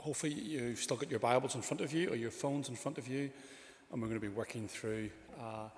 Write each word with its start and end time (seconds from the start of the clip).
hopefully, 0.00 0.32
you've 0.32 0.78
still 0.78 0.96
got 0.96 1.10
your 1.10 1.20
Bibles 1.20 1.54
in 1.54 1.62
front 1.62 1.80
of 1.82 1.92
you 1.92 2.10
or 2.10 2.16
your 2.16 2.30
phones 2.30 2.68
in 2.68 2.76
front 2.76 2.96
of 2.96 3.06
you, 3.06 3.30
and 3.92 4.00
we're 4.00 4.08
going 4.08 4.20
to 4.20 4.26
be 4.26 4.34
working 4.34 4.66
through 4.66 5.10
uh, 5.38 5.68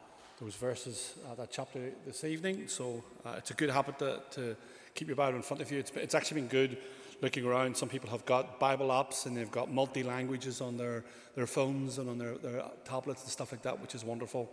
those 0.40 0.54
verses, 0.54 1.14
uh, 1.28 1.34
that 1.34 1.50
chapter 1.50 1.90
this 2.06 2.24
evening. 2.24 2.68
So 2.68 3.02
uh, 3.26 3.34
it's 3.38 3.50
a 3.50 3.54
good 3.54 3.70
habit 3.70 3.98
to, 3.98 4.20
to, 4.32 4.56
keep 4.94 5.08
your 5.08 5.16
Bible 5.16 5.36
in 5.36 5.42
front 5.42 5.62
of 5.62 5.72
you. 5.72 5.78
It's, 5.78 5.90
it's 5.92 6.14
actually 6.14 6.42
been 6.42 6.50
good 6.50 6.76
looking 7.22 7.46
around. 7.46 7.74
Some 7.74 7.88
people 7.88 8.10
have 8.10 8.26
got 8.26 8.60
Bible 8.60 8.88
apps 8.88 9.24
and 9.24 9.34
they've 9.34 9.50
got 9.50 9.72
multi 9.72 10.02
languages 10.02 10.60
on 10.60 10.76
their, 10.76 11.02
their 11.34 11.46
phones 11.46 11.96
and 11.96 12.10
on 12.10 12.18
their, 12.18 12.34
their 12.34 12.62
tablets 12.84 13.22
and 13.22 13.30
stuff 13.30 13.52
like 13.52 13.62
that, 13.62 13.80
which 13.80 13.94
is 13.94 14.04
wonderful. 14.04 14.52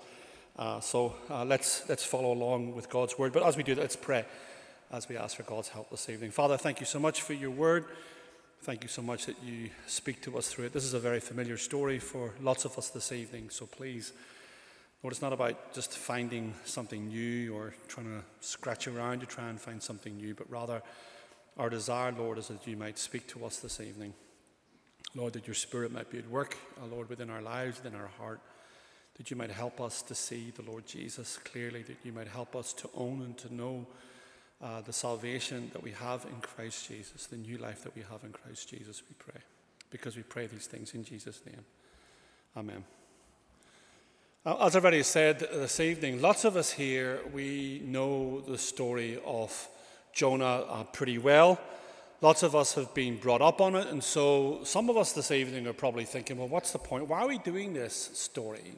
Uh, 0.57 0.79
so 0.79 1.13
uh, 1.29 1.43
let's, 1.43 1.89
let's 1.89 2.05
follow 2.05 2.31
along 2.31 2.73
with 2.73 2.89
God's 2.89 3.19
word. 3.19 3.33
But 3.33 3.43
as 3.43 3.57
we 3.57 3.63
do 3.63 3.75
that, 3.75 3.81
let's 3.81 3.97
pray 3.97 4.23
as 4.93 5.09
we 5.09 5.17
ask 5.17 5.35
for 5.35 5.43
God's 5.43 5.67
help 5.67 5.89
this 5.89 6.07
evening. 6.09 6.31
Father, 6.31 6.55
thank 6.55 6.79
you 6.79 6.85
so 6.85 6.99
much 6.99 7.21
for 7.21 7.33
your 7.33 7.51
word. 7.51 7.83
Thank 8.61 8.83
you 8.83 8.89
so 8.89 9.01
much 9.01 9.25
that 9.25 9.41
you 9.41 9.69
speak 9.87 10.21
to 10.23 10.37
us 10.37 10.49
through 10.49 10.65
it. 10.65 10.73
This 10.73 10.83
is 10.83 10.93
a 10.93 10.99
very 10.99 11.21
familiar 11.21 11.55
story 11.55 11.97
for 11.97 12.33
lots 12.41 12.65
of 12.65 12.77
us 12.77 12.89
this 12.89 13.13
evening, 13.13 13.49
so 13.49 13.65
please, 13.65 14.11
Lord, 15.01 15.13
it's 15.13 15.21
not 15.21 15.31
about 15.31 15.73
just 15.73 15.97
finding 15.97 16.53
something 16.65 17.07
new 17.07 17.55
or 17.55 17.73
trying 17.87 18.07
to 18.07 18.21
scratch 18.41 18.85
around 18.85 19.21
to 19.21 19.25
try 19.25 19.47
and 19.47 19.61
find 19.61 19.81
something 19.81 20.17
new, 20.17 20.35
but 20.35 20.51
rather 20.51 20.81
our 21.57 21.69
desire, 21.69 22.11
Lord, 22.11 22.37
is 22.37 22.49
that 22.49 22.67
you 22.67 22.75
might 22.75 22.99
speak 22.99 23.27
to 23.27 23.45
us 23.45 23.59
this 23.59 23.79
evening. 23.79 24.13
Lord, 25.15 25.33
that 25.33 25.47
your 25.47 25.55
Spirit 25.55 25.93
might 25.93 26.09
be 26.09 26.17
at 26.17 26.29
work, 26.29 26.57
uh, 26.83 26.85
Lord, 26.85 27.07
within 27.09 27.29
our 27.29 27.41
lives, 27.41 27.81
within 27.81 27.97
our 27.97 28.11
heart, 28.19 28.41
that 29.15 29.31
you 29.31 29.37
might 29.37 29.51
help 29.51 29.79
us 29.79 30.01
to 30.01 30.13
see 30.13 30.51
the 30.51 30.69
Lord 30.69 30.85
Jesus 30.85 31.37
clearly, 31.45 31.81
that 31.83 31.97
you 32.03 32.11
might 32.11 32.27
help 32.27 32.57
us 32.57 32.73
to 32.73 32.89
own 32.93 33.21
and 33.21 33.37
to 33.37 33.55
know 33.55 33.87
uh, 34.61 34.81
the 34.81 34.93
salvation 34.93 35.69
that 35.73 35.81
we 35.81 35.91
have 35.91 36.25
in 36.25 36.41
Christ 36.41 36.87
Jesus, 36.87 37.27
the 37.27 37.37
new 37.37 37.57
life 37.57 37.83
that 37.83 37.95
we 37.95 38.01
have 38.09 38.23
in 38.23 38.31
Christ 38.31 38.69
Jesus, 38.69 39.01
we 39.07 39.15
pray. 39.17 39.41
Because 39.89 40.15
we 40.15 40.23
pray 40.23 40.47
these 40.47 40.67
things 40.67 40.93
in 40.93 41.03
Jesus' 41.03 41.41
name. 41.45 41.63
Amen. 42.57 42.83
Uh, 44.45 44.65
as 44.65 44.75
I've 44.75 44.83
already 44.83 45.03
said 45.03 45.39
this 45.39 45.79
evening, 45.79 46.21
lots 46.21 46.45
of 46.45 46.55
us 46.55 46.71
here, 46.71 47.19
we 47.33 47.81
know 47.85 48.41
the 48.41 48.57
story 48.57 49.19
of 49.25 49.67
Jonah 50.13 50.45
uh, 50.45 50.83
pretty 50.85 51.17
well. 51.17 51.59
Lots 52.21 52.43
of 52.43 52.53
us 52.53 52.73
have 52.75 52.93
been 52.93 53.17
brought 53.17 53.41
up 53.41 53.61
on 53.61 53.75
it, 53.75 53.87
and 53.87 54.03
so 54.03 54.59
some 54.63 54.89
of 54.89 54.97
us 54.97 55.13
this 55.13 55.31
evening 55.31 55.67
are 55.67 55.73
probably 55.73 56.03
thinking, 56.03 56.37
well, 56.37 56.49
what's 56.49 56.71
the 56.71 56.79
point? 56.79 57.07
Why 57.07 57.21
are 57.21 57.27
we 57.27 57.37
doing 57.37 57.73
this 57.73 58.11
story 58.13 58.73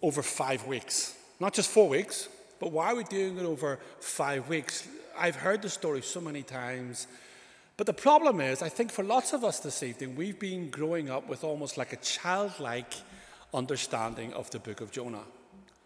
over 0.00 0.22
five 0.22 0.64
weeks? 0.66 1.16
Not 1.40 1.54
just 1.54 1.70
four 1.70 1.88
weeks, 1.88 2.28
but 2.58 2.72
why 2.72 2.92
are 2.92 2.96
we 2.96 3.04
doing 3.04 3.38
it 3.38 3.44
over 3.44 3.78
five 4.00 4.48
weeks? 4.48 4.88
I've 5.18 5.36
heard 5.36 5.62
the 5.62 5.68
story 5.68 6.02
so 6.02 6.20
many 6.20 6.42
times. 6.42 7.06
But 7.76 7.86
the 7.86 7.92
problem 7.92 8.40
is, 8.40 8.62
I 8.62 8.68
think 8.68 8.90
for 8.90 9.04
lots 9.04 9.32
of 9.32 9.44
us 9.44 9.60
this 9.60 9.82
evening, 9.82 10.16
we've 10.16 10.38
been 10.38 10.70
growing 10.70 11.10
up 11.10 11.28
with 11.28 11.44
almost 11.44 11.76
like 11.76 11.92
a 11.92 11.96
childlike 11.96 12.94
understanding 13.52 14.32
of 14.32 14.50
the 14.50 14.58
book 14.58 14.80
of 14.80 14.90
Jonah. 14.90 15.24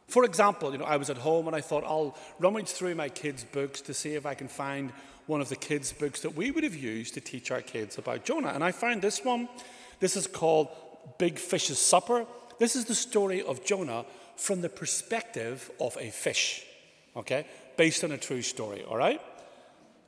For 0.06 0.24
example, 0.24 0.72
you 0.72 0.78
know, 0.78 0.84
I 0.84 0.96
was 0.96 1.10
at 1.10 1.18
home 1.18 1.46
and 1.46 1.54
I 1.54 1.60
thought 1.60 1.84
I'll 1.84 2.16
rummage 2.38 2.68
through 2.68 2.94
my 2.94 3.08
kids' 3.08 3.44
books 3.44 3.80
to 3.82 3.94
see 3.94 4.14
if 4.14 4.26
I 4.26 4.34
can 4.34 4.48
find 4.48 4.92
one 5.26 5.40
of 5.40 5.48
the 5.48 5.56
kids' 5.56 5.92
books 5.92 6.20
that 6.22 6.34
we 6.34 6.50
would 6.50 6.64
have 6.64 6.74
used 6.74 7.14
to 7.14 7.20
teach 7.20 7.50
our 7.50 7.62
kids 7.62 7.98
about 7.98 8.24
Jonah. 8.24 8.48
And 8.48 8.64
I 8.64 8.72
found 8.72 9.02
this 9.02 9.24
one. 9.24 9.48
This 10.00 10.16
is 10.16 10.26
called 10.26 10.68
Big 11.18 11.38
Fish's 11.38 11.78
Supper. 11.78 12.26
This 12.58 12.74
is 12.74 12.84
the 12.86 12.94
story 12.94 13.42
of 13.42 13.64
Jonah 13.64 14.04
from 14.40 14.62
the 14.62 14.68
perspective 14.70 15.70
of 15.78 15.96
a 16.00 16.10
fish, 16.10 16.64
okay? 17.14 17.46
Based 17.76 18.02
on 18.04 18.12
a 18.12 18.18
true 18.18 18.40
story, 18.40 18.82
all 18.84 18.96
right? 18.96 19.20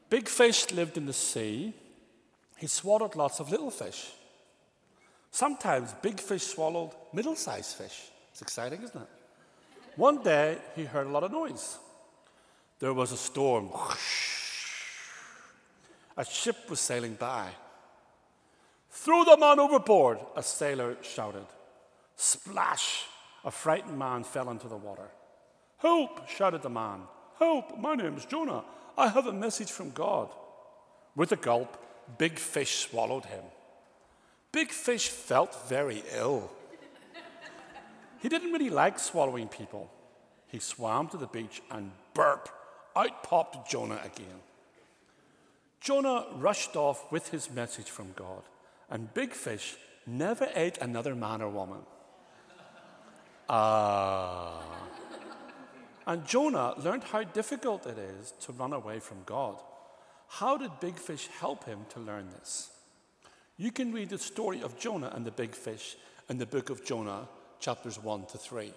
Big 0.09 0.27
fish 0.27 0.71
lived 0.73 0.97
in 0.97 1.05
the 1.05 1.13
sea. 1.13 1.75
He 2.57 2.67
swallowed 2.67 3.15
lots 3.15 3.41
of 3.41 3.51
little 3.51 3.71
fish. 3.71 4.11
Sometimes 5.31 5.95
big 6.01 6.19
fish 6.19 6.45
swallowed 6.45 6.93
middle 7.13 7.37
sized 7.37 7.77
fish. 7.77 8.11
It's 8.31 8.41
exciting, 8.41 8.83
isn't 8.83 9.01
it? 9.01 9.09
One 9.97 10.23
day 10.23 10.57
he 10.77 10.85
heard 10.85 11.07
a 11.07 11.11
lot 11.11 11.25
of 11.25 11.31
noise. 11.31 11.77
There 12.79 12.95
was 12.95 13.13
a 13.13 13.17
storm. 13.17 13.69
A 16.15 16.27
ship 16.27 16.69
was 16.69 16.79
sailing 16.79 17.15
by. 17.15 17.49
Throw 18.91 19.25
the 19.25 19.39
man 19.39 19.59
overboard, 19.59 20.19
a 20.37 20.43
sailor 20.43 20.99
shouted. 21.01 21.47
Splash! 22.17 23.07
A 23.45 23.51
frightened 23.51 23.99
man 23.99 24.25
fell 24.25 24.51
into 24.51 24.69
the 24.69 24.77
water. 24.77 25.11
Help! 25.79 26.29
shouted 26.29 26.63
the 26.63 26.71
man. 26.71 27.01
Help! 27.39 27.79
My 27.79 27.95
name's 27.95 28.25
Jonah. 28.25 28.65
I 28.97 29.09
have 29.09 29.27
a 29.27 29.33
message 29.33 29.71
from 29.71 29.91
God. 29.91 30.29
With 31.17 31.33
a 31.33 31.37
gulp, 31.37 31.77
Big 32.19 32.39
Fish 32.39 32.87
swallowed 32.89 33.25
him. 33.25 33.45
Big 34.53 34.71
Fish 34.71 35.09
felt 35.09 35.69
very 35.69 36.03
ill. 36.15 36.51
he 38.21 38.29
didn't 38.29 38.53
really 38.53 38.71
like 38.71 38.99
swallowing 38.99 39.49
people. 39.49 39.91
He 40.47 40.59
swam 40.59 41.09
to 41.09 41.17
the 41.17 41.27
beach 41.27 41.63
and 41.71 41.93
burp, 42.15 42.49
out 42.95 43.25
popped 43.25 43.71
Jonah 43.71 44.01
again. 44.05 44.41
Jonah 45.81 46.27
rushed 46.37 46.77
off 46.77 47.11
with 47.11 47.31
his 47.31 47.51
message 47.51 47.91
from 47.91 48.13
God, 48.15 48.43
and 48.89 49.13
Big 49.15 49.33
Fish 49.33 49.77
never 50.07 50.49
ate 50.55 50.79
another 50.79 51.15
man 51.15 51.43
or 51.43 51.49
woman. 51.49 51.81
Ah. 53.55 54.63
And 56.07 56.27
Jonah 56.27 56.73
learned 56.79 57.05
how 57.05 57.23
difficult 57.23 57.87
it 57.87 57.99
is 57.99 58.33
to 58.41 58.53
run 58.53 58.73
away 58.73 58.99
from 58.99 59.19
God. 59.27 59.61
How 60.27 60.57
did 60.57 60.81
big 60.81 60.97
fish 60.97 61.29
help 61.39 61.65
him 61.65 61.81
to 61.91 62.01
learn 62.01 62.31
this? 62.31 62.71
You 63.59 63.71
can 63.71 63.93
read 63.93 64.09
the 64.09 64.19
story 64.19 64.63
of 64.63 64.79
Jonah 64.79 65.13
and 65.15 65.27
the 65.27 65.31
big 65.31 65.55
fish 65.55 65.97
in 66.31 66.39
the 66.39 66.47
book 66.47 66.71
of 66.71 66.83
Jonah, 66.83 67.29
chapters 67.61 68.03
1 68.03 68.25
to 68.27 68.39
3. 68.39 68.73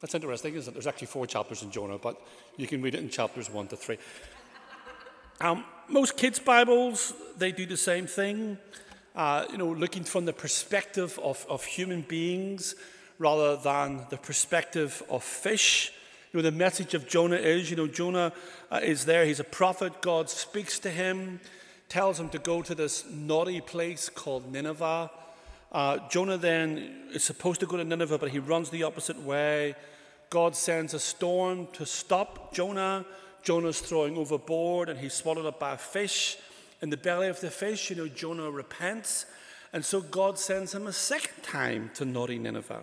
That's 0.00 0.14
interesting, 0.14 0.54
isn't 0.54 0.70
it? 0.70 0.74
There's 0.74 0.86
actually 0.86 1.06
four 1.06 1.26
chapters 1.26 1.62
in 1.62 1.70
Jonah, 1.70 1.96
but 1.96 2.20
you 2.58 2.66
can 2.66 2.82
read 2.82 2.94
it 2.94 3.00
in 3.00 3.08
chapters 3.08 3.48
1 3.48 3.68
to 3.68 3.76
3. 3.76 3.96
Um, 5.40 5.64
most 5.88 6.18
kids' 6.18 6.38
Bibles, 6.38 7.14
they 7.38 7.52
do 7.52 7.64
the 7.64 7.78
same 7.78 8.06
thing. 8.06 8.58
Uh, 9.16 9.46
you 9.50 9.56
know, 9.56 9.72
looking 9.72 10.04
from 10.04 10.26
the 10.26 10.32
perspective 10.34 11.18
of, 11.22 11.46
of 11.48 11.64
human 11.64 12.02
beings 12.02 12.74
rather 13.18 13.56
than 13.56 14.06
the 14.10 14.16
perspective 14.16 15.02
of 15.08 15.22
fish. 15.22 15.92
You 16.32 16.38
know, 16.38 16.42
the 16.42 16.56
message 16.56 16.94
of 16.94 17.08
Jonah 17.08 17.36
is, 17.36 17.70
you 17.70 17.76
know, 17.76 17.86
Jonah 17.86 18.32
uh, 18.70 18.80
is 18.82 19.04
there. 19.04 19.24
He's 19.24 19.40
a 19.40 19.44
prophet. 19.44 20.02
God 20.02 20.28
speaks 20.28 20.78
to 20.80 20.90
him, 20.90 21.40
tells 21.88 22.18
him 22.18 22.28
to 22.30 22.38
go 22.38 22.60
to 22.62 22.74
this 22.74 23.04
naughty 23.08 23.60
place 23.60 24.08
called 24.08 24.50
Nineveh. 24.50 25.10
Uh, 25.70 25.98
Jonah 26.08 26.36
then 26.36 27.08
is 27.12 27.24
supposed 27.24 27.60
to 27.60 27.66
go 27.66 27.76
to 27.76 27.84
Nineveh, 27.84 28.18
but 28.18 28.30
he 28.30 28.38
runs 28.38 28.70
the 28.70 28.82
opposite 28.82 29.20
way. 29.20 29.74
God 30.30 30.56
sends 30.56 30.94
a 30.94 30.98
storm 30.98 31.68
to 31.74 31.86
stop 31.86 32.52
Jonah. 32.52 33.04
Jonah's 33.44 33.80
throwing 33.80 34.16
overboard 34.16 34.88
and 34.88 34.98
he's 34.98 35.14
swallowed 35.14 35.46
up 35.46 35.60
by 35.60 35.74
a 35.74 35.78
fish. 35.78 36.38
In 36.82 36.90
the 36.90 36.96
belly 36.96 37.28
of 37.28 37.40
the 37.40 37.50
fish, 37.50 37.90
you 37.90 37.96
know, 37.96 38.08
Jonah 38.08 38.50
repents. 38.50 39.26
And 39.72 39.84
so 39.84 40.00
God 40.00 40.38
sends 40.38 40.74
him 40.74 40.86
a 40.86 40.92
second 40.92 41.42
time 41.42 41.90
to 41.94 42.04
naughty 42.04 42.38
Nineveh. 42.38 42.82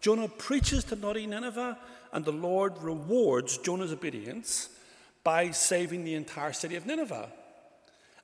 Jonah 0.00 0.28
preaches 0.28 0.84
to 0.84 0.96
naughty 0.96 1.26
Nineveh, 1.26 1.78
and 2.12 2.24
the 2.24 2.32
Lord 2.32 2.78
rewards 2.82 3.58
Jonah's 3.58 3.92
obedience 3.92 4.70
by 5.22 5.50
saving 5.50 6.04
the 6.04 6.14
entire 6.14 6.52
city 6.52 6.76
of 6.76 6.86
Nineveh. 6.86 7.28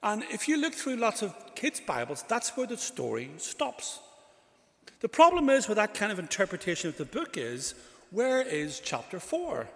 And 0.03 0.25
if 0.31 0.49
you 0.49 0.57
look 0.57 0.75
through 0.75 0.97
lots 0.97 1.23
of 1.23 1.35
kids' 1.55 1.81
Bibles, 1.81 2.25
that's 2.29 2.57
where 2.57 2.67
the 2.67 2.77
story 2.77 3.31
stops. 3.39 4.01
The 5.01 5.09
problem 5.09 5.51
is 5.51 5.69
with 5.69 5.77
that 5.77 5.95
kind 5.95 6.11
of 6.11 6.19
interpretation 6.19 6.89
of 6.89 6.97
the 6.97 7.05
book 7.05 7.37
is 7.37 7.75
where 8.11 8.41
is 8.41 8.81
chapter 8.81 9.21
4? 9.21 9.69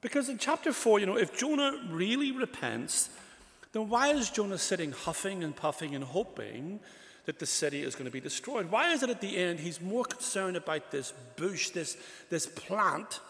Because 0.00 0.28
in 0.28 0.38
chapter 0.38 0.72
4, 0.72 1.00
you 1.00 1.06
know, 1.06 1.16
if 1.16 1.36
Jonah 1.36 1.80
really 1.88 2.32
repents, 2.32 3.10
then 3.72 3.88
why 3.88 4.08
is 4.08 4.30
Jonah 4.30 4.58
sitting 4.58 4.92
huffing 4.92 5.42
and 5.42 5.56
puffing 5.56 5.94
and 5.94 6.04
hoping 6.04 6.80
that 7.28 7.38
the 7.38 7.44
city 7.44 7.82
is 7.82 7.94
going 7.94 8.06
to 8.06 8.10
be 8.10 8.22
destroyed. 8.22 8.70
Why 8.70 8.90
is 8.90 9.02
it 9.02 9.10
at 9.10 9.20
the 9.20 9.36
end 9.36 9.60
he's 9.60 9.82
more 9.82 10.02
concerned 10.02 10.56
about 10.56 10.90
this 10.90 11.12
bush, 11.36 11.68
this, 11.68 11.98
this 12.30 12.46
plant, 12.46 13.20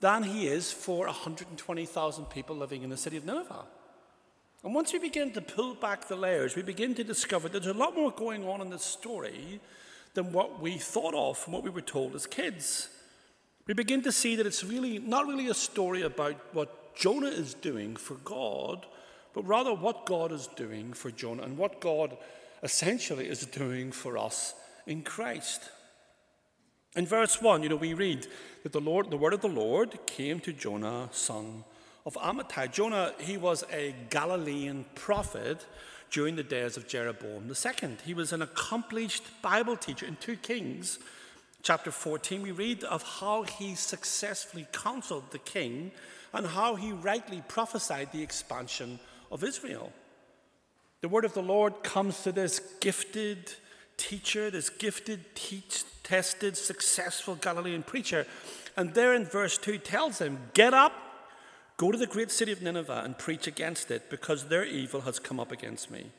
than 0.00 0.22
he 0.22 0.48
is 0.48 0.72
for 0.72 1.04
120,000 1.04 2.24
people 2.30 2.56
living 2.56 2.82
in 2.84 2.88
the 2.88 2.96
city 2.96 3.18
of 3.18 3.26
Nineveh? 3.26 3.66
And 4.64 4.74
once 4.74 4.94
we 4.94 4.98
begin 4.98 5.30
to 5.32 5.42
pull 5.42 5.74
back 5.74 6.08
the 6.08 6.16
layers, 6.16 6.56
we 6.56 6.62
begin 6.62 6.94
to 6.94 7.04
discover 7.04 7.50
there's 7.50 7.66
a 7.66 7.74
lot 7.74 7.94
more 7.94 8.10
going 8.10 8.48
on 8.48 8.62
in 8.62 8.70
this 8.70 8.82
story 8.82 9.60
than 10.14 10.32
what 10.32 10.62
we 10.62 10.78
thought 10.78 11.14
of 11.14 11.42
and 11.44 11.52
what 11.52 11.64
we 11.64 11.68
were 11.68 11.82
told 11.82 12.14
as 12.14 12.26
kids. 12.26 12.88
We 13.66 13.74
begin 13.74 14.00
to 14.04 14.10
see 14.10 14.36
that 14.36 14.46
it's 14.46 14.64
really 14.64 15.00
not 15.00 15.26
really 15.26 15.48
a 15.48 15.54
story 15.54 16.00
about 16.00 16.36
what 16.54 16.96
Jonah 16.96 17.26
is 17.26 17.52
doing 17.52 17.94
for 17.94 18.14
God, 18.24 18.86
but 19.34 19.46
rather 19.46 19.74
what 19.74 20.06
God 20.06 20.32
is 20.32 20.46
doing 20.56 20.94
for 20.94 21.10
Jonah 21.10 21.42
and 21.42 21.58
what 21.58 21.82
God 21.82 22.16
essentially 22.62 23.28
is 23.28 23.46
doing 23.46 23.92
for 23.92 24.18
us 24.18 24.54
in 24.86 25.02
Christ. 25.02 25.70
In 26.96 27.06
verse 27.06 27.40
1, 27.40 27.62
you 27.62 27.68
know, 27.68 27.76
we 27.76 27.94
read 27.94 28.26
that 28.62 28.72
the 28.72 28.80
Lord, 28.80 29.10
the 29.10 29.16
word 29.16 29.34
of 29.34 29.40
the 29.40 29.48
Lord 29.48 29.98
came 30.06 30.40
to 30.40 30.52
Jonah, 30.52 31.08
son 31.12 31.64
of 32.04 32.14
Amittai. 32.14 32.72
Jonah, 32.72 33.12
he 33.18 33.36
was 33.36 33.64
a 33.72 33.94
Galilean 34.10 34.84
prophet. 34.94 35.66
during 36.10 36.36
the 36.36 36.42
days 36.42 36.76
of 36.76 36.88
Jeroboam 36.88 37.50
II. 37.50 37.96
He 38.04 38.14
was 38.14 38.32
an 38.32 38.42
accomplished 38.42 39.24
Bible 39.42 39.76
teacher. 39.76 40.06
In 40.06 40.16
2 40.16 40.36
Kings 40.36 40.98
chapter 41.62 41.90
14, 41.90 42.42
we 42.42 42.50
read 42.50 42.84
of 42.84 43.02
how 43.02 43.42
he 43.42 43.74
successfully 43.74 44.66
counseled 44.72 45.30
the 45.30 45.38
king 45.38 45.90
and 46.32 46.46
how 46.46 46.76
he 46.76 46.92
rightly 46.92 47.42
prophesied 47.48 48.12
the 48.12 48.22
expansion 48.22 48.98
of 49.30 49.44
Israel. 49.44 49.92
The 51.00 51.08
word 51.08 51.24
of 51.24 51.34
the 51.34 51.42
Lord 51.42 51.84
comes 51.84 52.22
to 52.24 52.32
this 52.32 52.60
gifted 52.80 53.52
teacher, 53.96 54.50
this 54.50 54.68
gifted, 54.68 55.34
teach, 55.36 55.84
tested, 56.02 56.56
successful 56.56 57.36
Galilean 57.36 57.84
preacher. 57.84 58.26
And 58.76 58.94
there 58.94 59.14
in 59.14 59.24
verse 59.24 59.58
2 59.58 59.78
tells 59.78 60.20
him, 60.20 60.38
Get 60.54 60.74
up, 60.74 60.92
go 61.76 61.92
to 61.92 61.98
the 61.98 62.06
great 62.06 62.32
city 62.32 62.50
of 62.50 62.62
Nineveh 62.62 63.02
and 63.04 63.16
preach 63.16 63.46
against 63.46 63.90
it, 63.92 64.10
because 64.10 64.48
their 64.48 64.64
evil 64.64 65.02
has 65.02 65.20
come 65.20 65.38
up 65.38 65.52
against 65.52 65.88
me. 65.90 66.10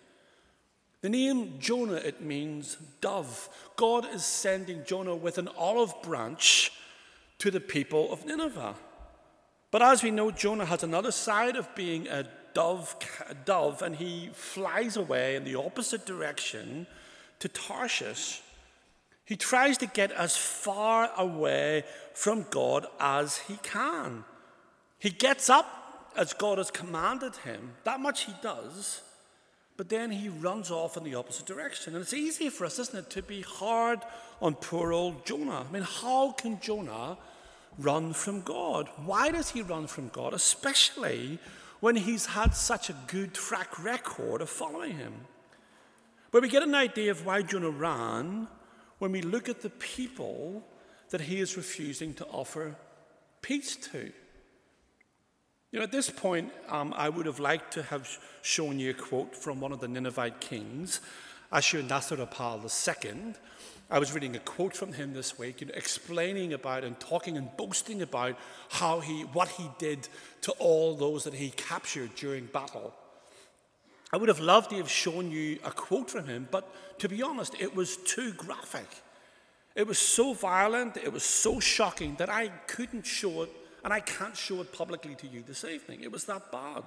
The 1.01 1.09
name 1.09 1.59
Jonah, 1.59 1.95
it 1.95 2.21
means 2.21 2.77
dove. 3.01 3.49
God 3.75 4.05
is 4.13 4.23
sending 4.23 4.85
Jonah 4.85 5.15
with 5.15 5.37
an 5.37 5.49
olive 5.57 5.93
branch 6.03 6.71
to 7.39 7.51
the 7.51 7.61
people 7.61 8.11
of 8.11 8.25
Nineveh. 8.25 8.75
But 9.71 9.81
as 9.81 10.03
we 10.03 10.11
know, 10.11 10.31
Jonah 10.31 10.65
has 10.65 10.83
another 10.83 11.11
side 11.11 11.55
of 11.55 11.73
being 11.75 12.07
a 12.07 12.25
dove, 12.53 12.95
dove 13.45 13.81
and 13.81 13.95
he 13.95 14.29
flies 14.33 14.97
away 14.97 15.35
in 15.35 15.43
the 15.43 15.55
opposite 15.55 16.05
direction 16.05 16.87
to 17.39 17.47
Tarshish. 17.47 18.41
He 19.25 19.35
tries 19.35 19.77
to 19.77 19.85
get 19.85 20.11
as 20.11 20.35
far 20.35 21.11
away 21.17 21.83
from 22.13 22.45
God 22.49 22.87
as 22.99 23.37
he 23.37 23.57
can. 23.61 24.23
He 24.97 25.09
gets 25.11 25.49
up 25.49 26.11
as 26.17 26.33
God 26.33 26.57
has 26.57 26.71
commanded 26.71 27.35
him, 27.37 27.75
that 27.83 27.99
much 27.99 28.25
he 28.25 28.33
does, 28.41 29.01
but 29.77 29.87
then 29.87 30.11
he 30.11 30.27
runs 30.27 30.71
off 30.71 30.97
in 30.97 31.03
the 31.03 31.15
opposite 31.15 31.45
direction. 31.45 31.93
And 31.93 32.01
it's 32.01 32.13
easy 32.13 32.49
for 32.49 32.65
us, 32.65 32.79
isn't 32.79 32.97
it, 32.97 33.09
to 33.11 33.21
be 33.21 33.41
hard 33.41 33.99
on 34.41 34.55
poor 34.55 34.91
old 34.91 35.25
Jonah. 35.25 35.65
I 35.67 35.71
mean, 35.71 35.83
how 35.83 36.31
can 36.33 36.59
Jonah 36.59 37.17
run 37.77 38.11
from 38.11 38.41
God? 38.41 38.89
Why 39.05 39.31
does 39.31 39.51
he 39.51 39.61
run 39.61 39.87
from 39.87 40.09
God, 40.09 40.33
especially 40.33 41.39
when 41.79 41.95
he's 41.95 42.27
had 42.27 42.55
such 42.55 42.89
a 42.89 42.95
good 43.07 43.33
track 43.33 43.83
record 43.83 44.41
of 44.41 44.49
following 44.49 44.97
him? 44.97 45.13
But 46.31 46.41
we 46.41 46.49
get 46.49 46.63
an 46.63 46.75
idea 46.75 47.11
of 47.11 47.25
why 47.25 47.41
Jonah 47.41 47.69
ran 47.69 48.47
when 48.99 49.11
we 49.11 49.21
look 49.21 49.49
at 49.49 49.61
the 49.61 49.69
people 49.69 50.63
that 51.09 51.21
he 51.21 51.39
is 51.39 51.57
refusing 51.57 52.13
to 52.15 52.25
offer 52.25 52.75
peace 53.41 53.75
to. 53.75 54.11
You 55.71 55.79
know, 55.79 55.83
at 55.83 55.91
this 55.91 56.09
point, 56.09 56.51
um, 56.67 56.93
I 56.95 57.09
would 57.09 57.25
have 57.25 57.39
liked 57.39 57.73
to 57.73 57.83
have 57.83 58.07
shown 58.41 58.79
you 58.79 58.91
a 58.91 58.93
quote 58.93 59.35
from 59.35 59.59
one 59.59 59.71
of 59.71 59.79
the 59.79 59.87
Ninevite 59.87 60.41
kings, 60.41 60.99
Ashurnasirpal 61.51 63.05
II. 63.05 63.33
I 63.91 63.97
was 63.97 64.13
reading 64.13 64.35
a 64.35 64.39
quote 64.39 64.75
from 64.75 64.93
him 64.93 65.13
this 65.13 65.39
week, 65.39 65.61
you 65.61 65.67
know, 65.67 65.73
explaining 65.75 66.53
about 66.53 66.83
and 66.83 66.99
talking 66.99 67.37
and 67.37 67.49
boasting 67.57 68.03
about 68.03 68.37
how 68.69 68.99
he, 68.99 69.21
what 69.21 69.47
he 69.47 69.67
did 69.79 70.07
to 70.41 70.51
all 70.59 70.95
those 70.95 71.23
that 71.23 71.33
he 71.33 71.49
captured 71.49 72.13
during 72.15 72.45
battle. 72.45 72.93
I 74.13 74.17
would 74.17 74.29
have 74.29 74.39
loved 74.39 74.69
to 74.69 74.75
have 74.77 74.91
shown 74.91 75.31
you 75.31 75.57
a 75.63 75.71
quote 75.71 76.11
from 76.11 76.27
him, 76.27 76.47
but 76.51 76.99
to 76.99 77.09
be 77.09 77.23
honest, 77.23 77.55
it 77.59 77.75
was 77.75 77.97
too 77.97 78.33
graphic. 78.33 78.87
It 79.75 79.87
was 79.87 79.97
so 79.97 80.33
violent, 80.33 80.97
it 80.97 81.11
was 81.11 81.23
so 81.23 81.59
shocking 81.59 82.15
that 82.19 82.29
I 82.29 82.49
couldn't 82.67 83.07
show 83.07 83.41
it, 83.41 83.49
and 83.83 83.91
I 83.91 84.01
can't 84.01 84.37
show 84.37 84.61
it 84.61 84.71
publicly 84.71 85.15
to 85.15 85.27
you 85.27 85.41
this 85.41 85.65
evening. 85.65 86.01
It 86.03 86.11
was 86.11 86.25
that 86.25 86.51
bad. 86.51 86.83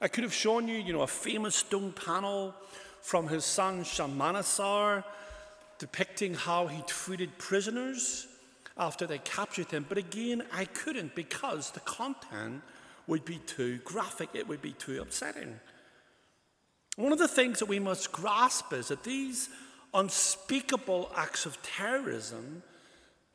I 0.00 0.06
could 0.06 0.22
have 0.22 0.34
shown 0.34 0.68
you, 0.68 0.76
you 0.76 0.92
know, 0.92 1.02
a 1.02 1.08
famous 1.08 1.56
stone 1.56 1.92
panel 1.92 2.54
from 3.02 3.26
his 3.26 3.44
son 3.44 3.82
Shalmaneser 3.82 5.04
depicting 5.80 6.34
how 6.34 6.68
he 6.68 6.82
treated 6.82 7.36
prisoners 7.38 8.28
after 8.76 9.06
they 9.06 9.18
captured 9.18 9.70
him. 9.70 9.84
But 9.88 9.98
again, 9.98 10.42
I 10.52 10.66
couldn't 10.66 11.16
because 11.16 11.72
the 11.72 11.80
content 11.80 12.62
would 13.06 13.24
be 13.24 13.38
too 13.38 13.78
graphic, 13.78 14.28
it 14.34 14.46
would 14.46 14.62
be 14.62 14.72
too 14.72 15.00
upsetting. 15.00 15.58
One 16.96 17.12
of 17.12 17.18
the 17.18 17.26
things 17.26 17.58
that 17.58 17.66
we 17.66 17.78
must 17.78 18.12
grasp 18.12 18.72
is 18.72 18.88
that 18.88 19.04
these 19.04 19.48
unspeakable 19.94 21.10
acts 21.16 21.46
of 21.46 21.60
terrorism, 21.62 22.62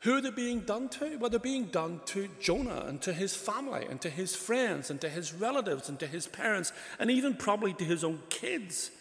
who 0.00 0.14
are 0.14 0.20
they 0.20 0.30
being 0.30 0.60
done 0.60 0.88
to? 0.90 1.16
Well, 1.16 1.30
they're 1.30 1.40
being 1.40 1.66
done 1.66 2.00
to 2.06 2.28
Jonah 2.40 2.84
and 2.86 3.02
to 3.02 3.12
his 3.12 3.34
family 3.34 3.86
and 3.90 4.00
to 4.02 4.08
his 4.08 4.36
friends 4.36 4.88
and 4.88 5.00
to 5.00 5.08
his 5.08 5.32
relatives 5.32 5.88
and 5.88 5.98
to 5.98 6.06
his 6.06 6.28
parents 6.28 6.72
and 7.00 7.10
even 7.10 7.34
probably 7.34 7.72
to 7.74 7.84
his 7.84 8.04
own 8.04 8.20
kids. 8.30 8.92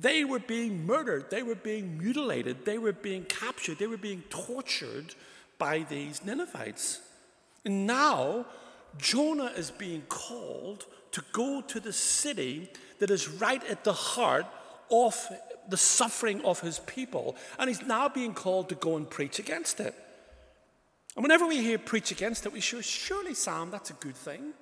They 0.00 0.24
were 0.24 0.38
being 0.38 0.86
murdered, 0.86 1.30
they 1.30 1.42
were 1.42 1.54
being 1.54 1.98
mutilated, 1.98 2.64
they 2.64 2.78
were 2.78 2.92
being 2.92 3.24
captured, 3.24 3.78
they 3.78 3.86
were 3.86 3.98
being 3.98 4.22
tortured 4.30 5.14
by 5.58 5.84
these 5.88 6.24
Ninevites. 6.24 7.00
And 7.64 7.86
now, 7.86 8.46
Jonah 8.96 9.52
is 9.56 9.70
being 9.70 10.02
called 10.08 10.86
to 11.12 11.22
go 11.32 11.60
to 11.60 11.80
the 11.80 11.92
city 11.92 12.70
that 12.98 13.10
is 13.10 13.28
right 13.28 13.62
at 13.68 13.84
the 13.84 13.92
heart 13.92 14.46
of 14.90 15.14
the 15.68 15.76
suffering 15.76 16.40
of 16.44 16.60
his 16.60 16.78
people. 16.80 17.36
And 17.58 17.68
he's 17.68 17.82
now 17.82 18.08
being 18.08 18.32
called 18.32 18.68
to 18.70 18.74
go 18.74 18.96
and 18.96 19.08
preach 19.08 19.38
against 19.38 19.80
it. 19.80 19.94
And 21.14 21.22
whenever 21.22 21.46
we 21.46 21.58
hear 21.58 21.78
preach 21.78 22.10
against 22.10 22.46
it, 22.46 22.52
we 22.52 22.60
sure, 22.60 22.82
surely, 22.82 23.34
Sam, 23.34 23.70
that's 23.70 23.90
a 23.90 23.94
good 23.94 24.16
thing. 24.16 24.54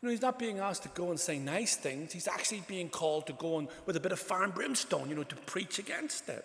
You 0.00 0.08
know, 0.08 0.10
he's 0.10 0.22
not 0.22 0.38
being 0.38 0.58
asked 0.58 0.82
to 0.82 0.88
go 0.90 1.10
and 1.10 1.18
say 1.18 1.38
nice 1.38 1.76
things. 1.76 2.12
He's 2.12 2.28
actually 2.28 2.62
being 2.68 2.88
called 2.88 3.26
to 3.28 3.32
go 3.32 3.58
and, 3.58 3.68
with 3.86 3.96
a 3.96 4.00
bit 4.00 4.12
of 4.12 4.18
fire 4.18 4.42
and 4.42 4.54
brimstone, 4.54 5.08
you 5.08 5.14
know, 5.14 5.22
to 5.24 5.36
preach 5.36 5.78
against 5.78 6.28
it. 6.28 6.44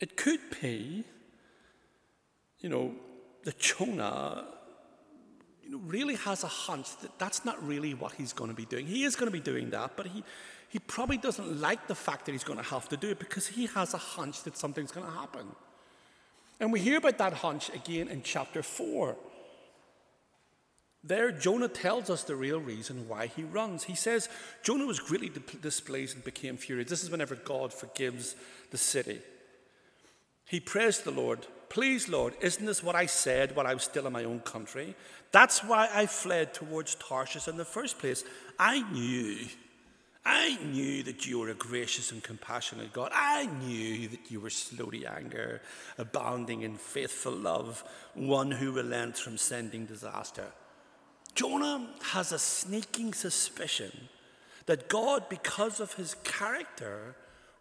It 0.00 0.16
could 0.16 0.40
be, 0.60 1.04
you 2.60 2.68
know, 2.68 2.92
that 3.44 3.58
Jonah 3.58 4.44
you 5.62 5.70
know, 5.70 5.78
really 5.86 6.16
has 6.16 6.42
a 6.42 6.48
hunch 6.48 6.96
that 7.02 7.18
that's 7.18 7.44
not 7.44 7.62
really 7.64 7.94
what 7.94 8.12
he's 8.12 8.32
going 8.32 8.50
to 8.50 8.56
be 8.56 8.64
doing. 8.64 8.86
He 8.86 9.04
is 9.04 9.14
going 9.14 9.28
to 9.28 9.32
be 9.32 9.40
doing 9.40 9.70
that, 9.70 9.92
but 9.96 10.06
he, 10.06 10.24
he 10.68 10.78
probably 10.80 11.18
doesn't 11.18 11.60
like 11.60 11.86
the 11.86 11.94
fact 11.94 12.26
that 12.26 12.32
he's 12.32 12.44
going 12.44 12.58
to 12.58 12.64
have 12.64 12.88
to 12.88 12.96
do 12.96 13.10
it 13.10 13.18
because 13.18 13.46
he 13.46 13.66
has 13.66 13.94
a 13.94 13.98
hunch 13.98 14.42
that 14.42 14.56
something's 14.56 14.90
going 14.90 15.06
to 15.06 15.12
happen. 15.12 15.46
And 16.58 16.72
we 16.72 16.80
hear 16.80 16.98
about 16.98 17.18
that 17.18 17.34
hunch 17.34 17.70
again 17.70 18.08
in 18.08 18.22
chapter 18.22 18.62
4. 18.62 19.16
There, 21.02 21.32
Jonah 21.32 21.68
tells 21.68 22.10
us 22.10 22.24
the 22.24 22.36
real 22.36 22.60
reason 22.60 23.08
why 23.08 23.26
he 23.26 23.42
runs. 23.42 23.84
He 23.84 23.94
says 23.94 24.28
Jonah 24.62 24.86
was 24.86 25.00
greatly 25.00 25.32
displeased 25.62 26.14
and 26.14 26.24
became 26.24 26.56
furious. 26.58 26.90
This 26.90 27.02
is 27.02 27.10
whenever 27.10 27.36
God 27.36 27.72
forgives 27.72 28.36
the 28.70 28.76
city. 28.76 29.20
He 30.44 30.60
prays 30.60 30.98
to 30.98 31.04
the 31.04 31.20
Lord, 31.20 31.46
Please, 31.70 32.08
Lord, 32.08 32.34
isn't 32.40 32.66
this 32.66 32.82
what 32.82 32.96
I 32.96 33.06
said 33.06 33.54
while 33.54 33.66
I 33.66 33.74
was 33.74 33.84
still 33.84 34.08
in 34.08 34.12
my 34.12 34.24
own 34.24 34.40
country? 34.40 34.96
That's 35.30 35.62
why 35.62 35.88
I 35.94 36.06
fled 36.06 36.52
towards 36.52 36.96
Tarshish 36.96 37.46
in 37.46 37.56
the 37.56 37.64
first 37.64 38.00
place. 38.00 38.24
I 38.58 38.82
knew, 38.90 39.46
I 40.24 40.58
knew 40.64 41.04
that 41.04 41.28
you 41.28 41.38
were 41.38 41.50
a 41.50 41.54
gracious 41.54 42.10
and 42.10 42.24
compassionate 42.24 42.92
God. 42.92 43.12
I 43.14 43.46
knew 43.46 44.08
that 44.08 44.32
you 44.32 44.40
were 44.40 44.50
slow 44.50 44.90
to 44.90 45.04
anger, 45.04 45.62
abounding 45.96 46.62
in 46.62 46.74
faithful 46.74 47.32
love, 47.32 47.84
one 48.14 48.50
who 48.50 48.72
relents 48.72 49.20
from 49.20 49.38
sending 49.38 49.86
disaster. 49.86 50.46
Jonah 51.34 51.88
has 52.12 52.32
a 52.32 52.38
sneaking 52.38 53.14
suspicion 53.14 53.92
that 54.66 54.88
God, 54.88 55.28
because 55.28 55.80
of 55.80 55.94
his 55.94 56.14
character, 56.24 57.16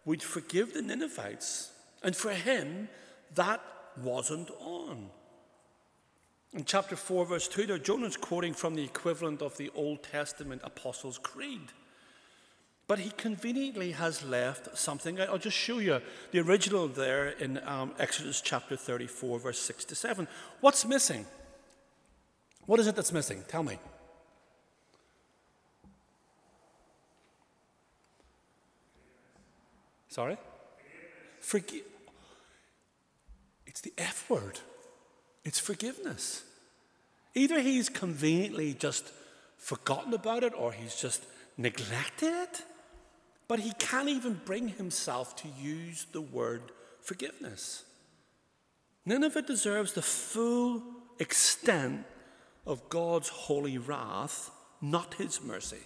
would 0.06 0.22
forgive 0.22 0.74
the 0.74 0.82
Ninevites. 0.82 1.72
And 2.04 2.16
for 2.16 2.32
him, 2.32 2.90
that 3.36 3.62
wasn't 4.02 4.50
on. 4.60 5.10
In 6.54 6.66
chapter 6.66 6.96
4, 6.96 7.26
verse 7.26 7.48
2, 7.48 7.68
there, 7.68 7.78
Jonah's 7.78 8.18
quoting 8.18 8.54
from 8.54 8.76
the 8.76 8.84
equivalent 8.84 9.42
of 9.42 9.56
the 9.58 9.70
Old 9.76 10.02
Testament 10.04 10.62
Apostles' 10.64 11.20
Creed. 11.20 11.72
But 12.88 12.98
he 12.98 13.12
conveniently 13.12 13.92
has 13.92 14.26
left 14.26 14.76
something. 14.76 15.22
I'll 15.22 15.38
just 15.38 15.58
show 15.58 15.78
you 15.78 16.02
the 16.32 16.40
original 16.40 16.88
there 16.88 17.30
in 17.30 17.60
um, 17.68 17.92
Exodus 18.00 18.42
chapter 18.42 18.76
34, 18.76 19.40
verse 19.40 19.60
6 19.60 19.86
to 19.86 19.96
7. 19.96 20.28
What's 20.60 20.86
missing? 20.86 21.28
What 22.70 22.80
is 22.80 22.86
it 22.86 22.96
that's 22.96 23.12
missing? 23.12 23.44
Tell 23.48 23.64
me. 23.64 23.80
Sorry? 30.08 30.38
Forgive. 31.40 31.82
It's 33.66 33.82
the 33.82 33.92
F 33.98 34.30
word. 34.30 34.60
It's 35.44 35.58
forgiveness. 35.58 36.44
Either 37.34 37.60
he's 37.60 37.90
conveniently 37.90 38.76
just 38.76 39.14
forgotten 39.58 40.14
about 40.14 40.44
it 40.44 40.54
or 40.56 40.72
he's 40.72 40.94
just 40.94 41.24
neglected 41.58 42.32
it, 42.32 42.62
but 43.48 43.62
he 43.62 43.74
can't 43.80 44.10
even 44.10 44.42
bring 44.46 44.68
himself 44.68 45.36
to 45.38 45.48
use 45.60 46.06
the 46.12 46.22
word 46.22 46.62
forgiveness. 47.02 47.84
Nineveh 49.08 49.42
deserves 49.42 49.94
the 49.94 50.04
full 50.04 50.84
extent 51.18 52.06
of 52.66 52.89
God's 52.89 53.30
holy 53.30 53.78
wrath, 53.78 54.51
not 54.82 55.16
his 55.16 55.42
mercy. 55.42 55.84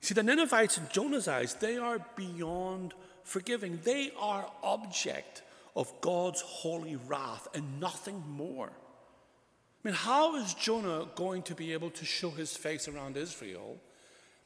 See, 0.00 0.14
the 0.14 0.22
Ninevites 0.22 0.78
in 0.78 0.88
Jonah's 0.92 1.28
eyes, 1.28 1.54
they 1.54 1.76
are 1.76 1.98
beyond 2.16 2.94
forgiving. 3.22 3.80
They 3.84 4.12
are 4.18 4.50
object 4.62 5.42
of 5.76 5.92
God's 6.00 6.40
holy 6.40 6.96
wrath 6.96 7.48
and 7.54 7.80
nothing 7.80 8.22
more. 8.28 8.70
I 8.70 9.88
mean, 9.88 9.94
how 9.94 10.36
is 10.36 10.54
Jonah 10.54 11.06
going 11.14 11.42
to 11.44 11.54
be 11.54 11.72
able 11.72 11.90
to 11.90 12.04
show 12.04 12.30
his 12.30 12.56
face 12.56 12.88
around 12.88 13.16
Israel 13.16 13.78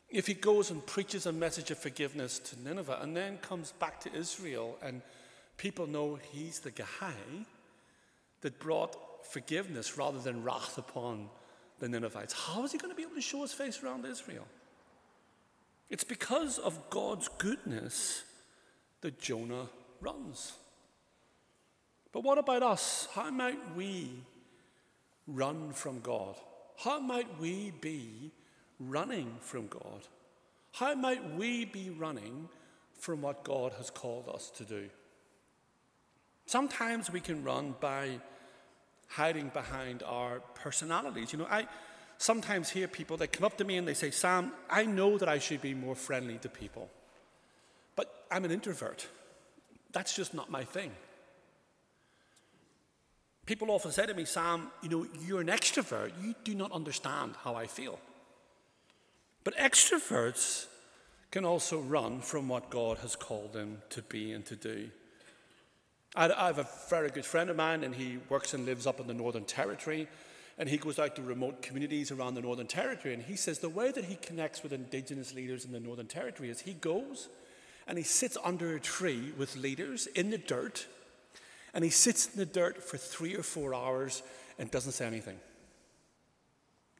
if 0.08 0.26
he 0.26 0.34
goes 0.34 0.70
and 0.70 0.84
preaches 0.86 1.26
a 1.26 1.32
message 1.32 1.70
of 1.70 1.78
forgiveness 1.78 2.38
to 2.38 2.62
Nineveh 2.62 3.00
and 3.02 3.16
then 3.16 3.38
comes 3.38 3.72
back 3.72 4.00
to 4.00 4.14
Israel 4.14 4.78
and 4.80 5.02
people 5.56 5.86
know 5.86 6.18
he's 6.30 6.60
the 6.60 6.70
guy 6.70 7.14
that 8.42 8.60
brought 8.60 8.96
forgiveness 9.30 9.96
rather 9.96 10.18
than 10.18 10.42
wrath 10.42 10.78
upon 10.78 11.28
the 11.78 11.88
Ninevites? 11.88 12.32
How 12.32 12.64
is 12.64 12.72
he 12.72 12.78
going 12.78 12.90
to 12.90 12.96
be 12.96 13.02
able 13.02 13.14
to 13.14 13.20
show 13.20 13.42
his 13.42 13.52
face 13.52 13.82
around 13.82 14.04
Israel? 14.06 14.46
It's 15.90 16.04
because 16.04 16.58
of 16.58 16.90
God's 16.90 17.28
goodness 17.38 18.24
that 19.00 19.20
Jonah 19.20 19.68
runs. 20.00 20.54
But 22.12 22.24
what 22.24 22.38
about 22.38 22.62
us? 22.62 23.08
How 23.14 23.30
might 23.30 23.76
we 23.76 24.10
run 25.26 25.72
from 25.72 26.00
God? 26.00 26.36
How 26.76 27.00
might 27.00 27.40
we 27.40 27.72
be 27.80 28.30
running 28.78 29.36
from 29.40 29.66
God? 29.66 30.06
How 30.72 30.94
might 30.94 31.34
we 31.34 31.64
be 31.64 31.90
running 31.90 32.48
from 32.98 33.22
what 33.22 33.44
God 33.44 33.72
has 33.74 33.90
called 33.90 34.28
us 34.28 34.50
to 34.56 34.64
do? 34.64 34.88
Sometimes 36.46 37.10
we 37.10 37.20
can 37.20 37.44
run 37.44 37.74
by 37.80 38.20
hiding 39.14 39.48
behind 39.50 40.02
our 40.02 40.40
personalities. 40.54 41.32
You 41.32 41.38
know, 41.38 41.46
I 41.50 41.66
sometimes 42.18 42.70
hear 42.70 42.88
people 42.88 43.16
that 43.18 43.32
come 43.32 43.44
up 43.44 43.56
to 43.58 43.64
me 43.64 43.76
and 43.76 43.86
they 43.86 43.94
say, 43.94 44.10
Sam, 44.10 44.52
I 44.68 44.84
know 44.84 45.18
that 45.18 45.28
I 45.28 45.38
should 45.38 45.62
be 45.62 45.74
more 45.74 45.94
friendly 45.94 46.38
to 46.38 46.48
people, 46.48 46.90
but 47.96 48.26
I'm 48.30 48.44
an 48.44 48.50
introvert. 48.50 49.06
That's 49.92 50.16
just 50.16 50.34
not 50.34 50.50
my 50.50 50.64
thing. 50.64 50.90
People 53.46 53.70
often 53.70 53.92
say 53.92 54.06
to 54.06 54.14
me, 54.14 54.24
Sam, 54.24 54.68
you 54.82 54.88
know, 54.88 55.06
you're 55.26 55.40
an 55.40 55.48
extrovert. 55.48 56.12
You 56.22 56.34
do 56.44 56.54
not 56.54 56.72
understand 56.72 57.34
how 57.42 57.54
I 57.54 57.66
feel. 57.66 57.98
But 59.44 59.56
extroverts 59.56 60.66
can 61.30 61.44
also 61.44 61.80
run 61.80 62.20
from 62.20 62.48
what 62.48 62.70
God 62.70 62.98
has 62.98 63.14
called 63.14 63.52
them 63.52 63.82
to 63.90 64.02
be 64.02 64.32
and 64.32 64.46
to 64.46 64.56
do. 64.56 64.88
I 66.14 66.28
have 66.28 66.58
a 66.58 66.68
very 66.88 67.10
good 67.10 67.24
friend 67.24 67.50
of 67.50 67.56
mine, 67.56 67.82
and 67.82 67.94
he 67.94 68.18
works 68.28 68.54
and 68.54 68.64
lives 68.64 68.86
up 68.86 69.00
in 69.00 69.06
the 69.06 69.14
Northern 69.14 69.44
Territory. 69.44 70.06
And 70.56 70.68
he 70.68 70.76
goes 70.76 71.00
out 71.00 71.16
to 71.16 71.22
remote 71.22 71.62
communities 71.62 72.12
around 72.12 72.34
the 72.34 72.40
Northern 72.40 72.68
Territory. 72.68 73.14
And 73.14 73.22
he 73.22 73.34
says 73.34 73.58
the 73.58 73.68
way 73.68 73.90
that 73.90 74.04
he 74.04 74.14
connects 74.16 74.62
with 74.62 74.72
Indigenous 74.72 75.34
leaders 75.34 75.64
in 75.64 75.72
the 75.72 75.80
Northern 75.80 76.06
Territory 76.06 76.48
is 76.48 76.60
he 76.60 76.74
goes 76.74 77.28
and 77.88 77.98
he 77.98 78.04
sits 78.04 78.38
under 78.44 78.76
a 78.76 78.80
tree 78.80 79.32
with 79.36 79.56
leaders 79.56 80.06
in 80.06 80.30
the 80.30 80.38
dirt 80.38 80.86
and 81.74 81.82
he 81.82 81.90
sits 81.90 82.32
in 82.32 82.38
the 82.38 82.46
dirt 82.46 82.82
for 82.82 82.96
three 82.96 83.34
or 83.34 83.42
four 83.42 83.74
hours 83.74 84.22
and 84.58 84.70
doesn't 84.70 84.92
say 84.92 85.06
anything. 85.06 85.38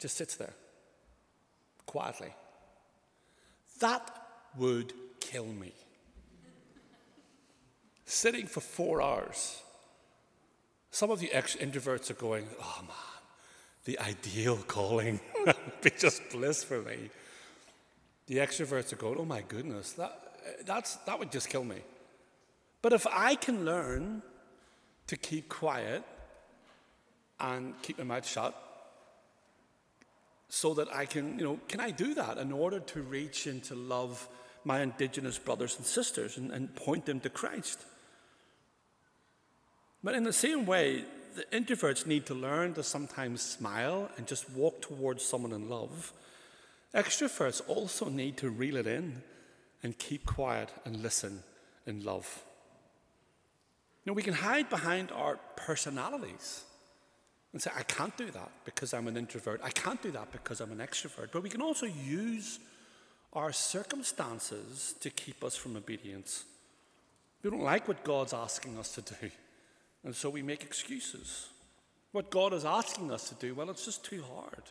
Just 0.00 0.16
sits 0.16 0.34
there 0.34 0.54
quietly. 1.86 2.34
That 3.78 4.10
would 4.58 4.92
kill 5.20 5.46
me. 5.46 5.72
Sitting 8.14 8.46
for 8.46 8.60
four 8.60 9.02
hours. 9.02 9.60
Some 10.92 11.10
of 11.10 11.20
you 11.20 11.30
introverts 11.30 12.12
are 12.12 12.14
going, 12.14 12.46
oh 12.62 12.78
man, 12.82 13.22
the 13.86 13.98
ideal 13.98 14.56
calling 14.68 15.18
would 15.44 15.56
be 15.82 15.90
just 15.98 16.22
bliss 16.30 16.62
for 16.62 16.80
me. 16.80 17.10
The 18.28 18.36
extroverts 18.36 18.92
are 18.92 18.96
going, 18.96 19.18
oh 19.18 19.24
my 19.24 19.42
goodness, 19.42 19.94
that, 19.94 20.16
that's, 20.64 20.94
that 21.06 21.18
would 21.18 21.32
just 21.32 21.48
kill 21.48 21.64
me. 21.64 21.78
But 22.82 22.92
if 22.92 23.04
I 23.10 23.34
can 23.34 23.64
learn 23.64 24.22
to 25.08 25.16
keep 25.16 25.48
quiet 25.48 26.04
and 27.40 27.74
keep 27.82 27.98
my 27.98 28.04
mouth 28.04 28.28
shut 28.28 28.54
so 30.48 30.72
that 30.74 30.86
I 30.94 31.06
can, 31.06 31.36
you 31.36 31.44
know, 31.44 31.58
can 31.66 31.80
I 31.80 31.90
do 31.90 32.14
that 32.14 32.38
in 32.38 32.52
order 32.52 32.78
to 32.78 33.02
reach 33.02 33.48
and 33.48 33.60
to 33.64 33.74
love 33.74 34.28
my 34.62 34.82
indigenous 34.82 35.36
brothers 35.36 35.76
and 35.78 35.84
sisters 35.84 36.36
and, 36.36 36.52
and 36.52 36.72
point 36.76 37.06
them 37.06 37.18
to 37.18 37.28
Christ? 37.28 37.84
But 40.04 40.14
in 40.14 40.22
the 40.22 40.32
same 40.34 40.66
way, 40.66 41.04
the 41.34 41.44
introverts 41.44 42.06
need 42.06 42.26
to 42.26 42.34
learn 42.34 42.74
to 42.74 42.82
sometimes 42.82 43.40
smile 43.40 44.10
and 44.16 44.26
just 44.26 44.48
walk 44.50 44.82
towards 44.82 45.24
someone 45.24 45.52
in 45.52 45.70
love. 45.70 46.12
Extroverts 46.94 47.62
also 47.66 48.10
need 48.10 48.36
to 48.36 48.50
reel 48.50 48.76
it 48.76 48.86
in 48.86 49.22
and 49.82 49.98
keep 49.98 50.26
quiet 50.26 50.70
and 50.84 51.02
listen 51.02 51.42
in 51.86 52.04
love. 52.04 52.44
Know, 54.06 54.12
we 54.12 54.22
can 54.22 54.34
hide 54.34 54.68
behind 54.68 55.10
our 55.10 55.38
personalities 55.56 56.64
and 57.54 57.62
say, 57.62 57.70
I 57.74 57.82
can't 57.84 58.14
do 58.18 58.30
that 58.30 58.50
because 58.66 58.92
I'm 58.92 59.08
an 59.08 59.16
introvert. 59.16 59.60
I 59.64 59.70
can't 59.70 60.02
do 60.02 60.10
that 60.10 60.30
because 60.30 60.60
I'm 60.60 60.72
an 60.72 60.86
extrovert. 60.86 61.28
But 61.32 61.42
we 61.42 61.48
can 61.48 61.62
also 61.62 61.86
use 61.86 62.58
our 63.32 63.52
circumstances 63.52 64.94
to 65.00 65.08
keep 65.08 65.42
us 65.42 65.56
from 65.56 65.76
obedience. 65.76 66.44
We 67.42 67.50
don't 67.50 67.62
like 67.62 67.88
what 67.88 68.04
God's 68.04 68.34
asking 68.34 68.76
us 68.78 68.94
to 68.94 69.00
do, 69.00 69.30
and 70.04 70.14
so 70.14 70.30
we 70.30 70.42
make 70.42 70.62
excuses. 70.62 71.48
What 72.12 72.30
God 72.30 72.52
is 72.52 72.64
asking 72.64 73.10
us 73.10 73.28
to 73.30 73.34
do, 73.34 73.54
well, 73.54 73.70
it's 73.70 73.84
just 73.84 74.04
too 74.04 74.22
hard. 74.34 74.62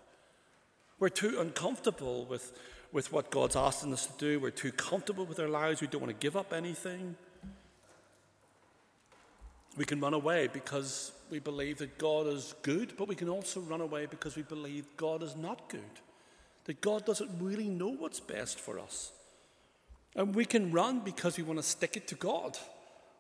We're 1.00 1.10
too 1.10 1.40
uncomfortable 1.40 2.26
with, 2.26 2.54
with 2.92 3.12
what 3.12 3.32
God's 3.32 3.56
asking 3.56 3.92
us 3.94 4.06
to 4.08 4.14
do. 4.18 4.40
We're 4.40 4.52
too 4.52 4.72
comfortable 4.72 5.26
with 5.26 5.40
our 5.40 5.50
lives. 5.50 5.82
We 5.82 5.88
don't 5.88 6.02
want 6.02 6.18
to 6.18 6.24
give 6.24 6.38
up 6.38 6.54
anything. 6.54 7.16
We 9.76 9.86
can 9.86 10.00
run 10.00 10.14
away 10.14 10.48
because 10.48 11.12
we 11.32 11.40
believe 11.40 11.80
that 11.80 11.98
God 11.98 12.28
is 12.28 12.54
good, 12.62 12.94
but 12.96 13.08
we 13.08 13.16
can 13.16 13.28
also 13.28 13.60
run 13.60 13.82
away 13.82 14.06
because 14.06 14.36
we 14.36 14.44
believe 14.44 14.86
God 14.98 15.24
is 15.24 15.36
not 15.36 15.68
good, 15.68 15.82
that 16.66 16.80
God 16.80 17.06
doesn't 17.06 17.32
really 17.40 17.68
know 17.68 17.90
what's 17.90 18.20
best 18.20 18.60
for 18.60 18.78
us. 18.78 19.12
And 20.16 20.36
we 20.36 20.46
can 20.46 20.72
run 20.72 21.00
because 21.00 21.38
we 21.38 21.44
want 21.44 21.58
to 21.58 21.64
stick 21.64 21.98
it 21.98 22.08
to 22.10 22.16
God, 22.16 22.58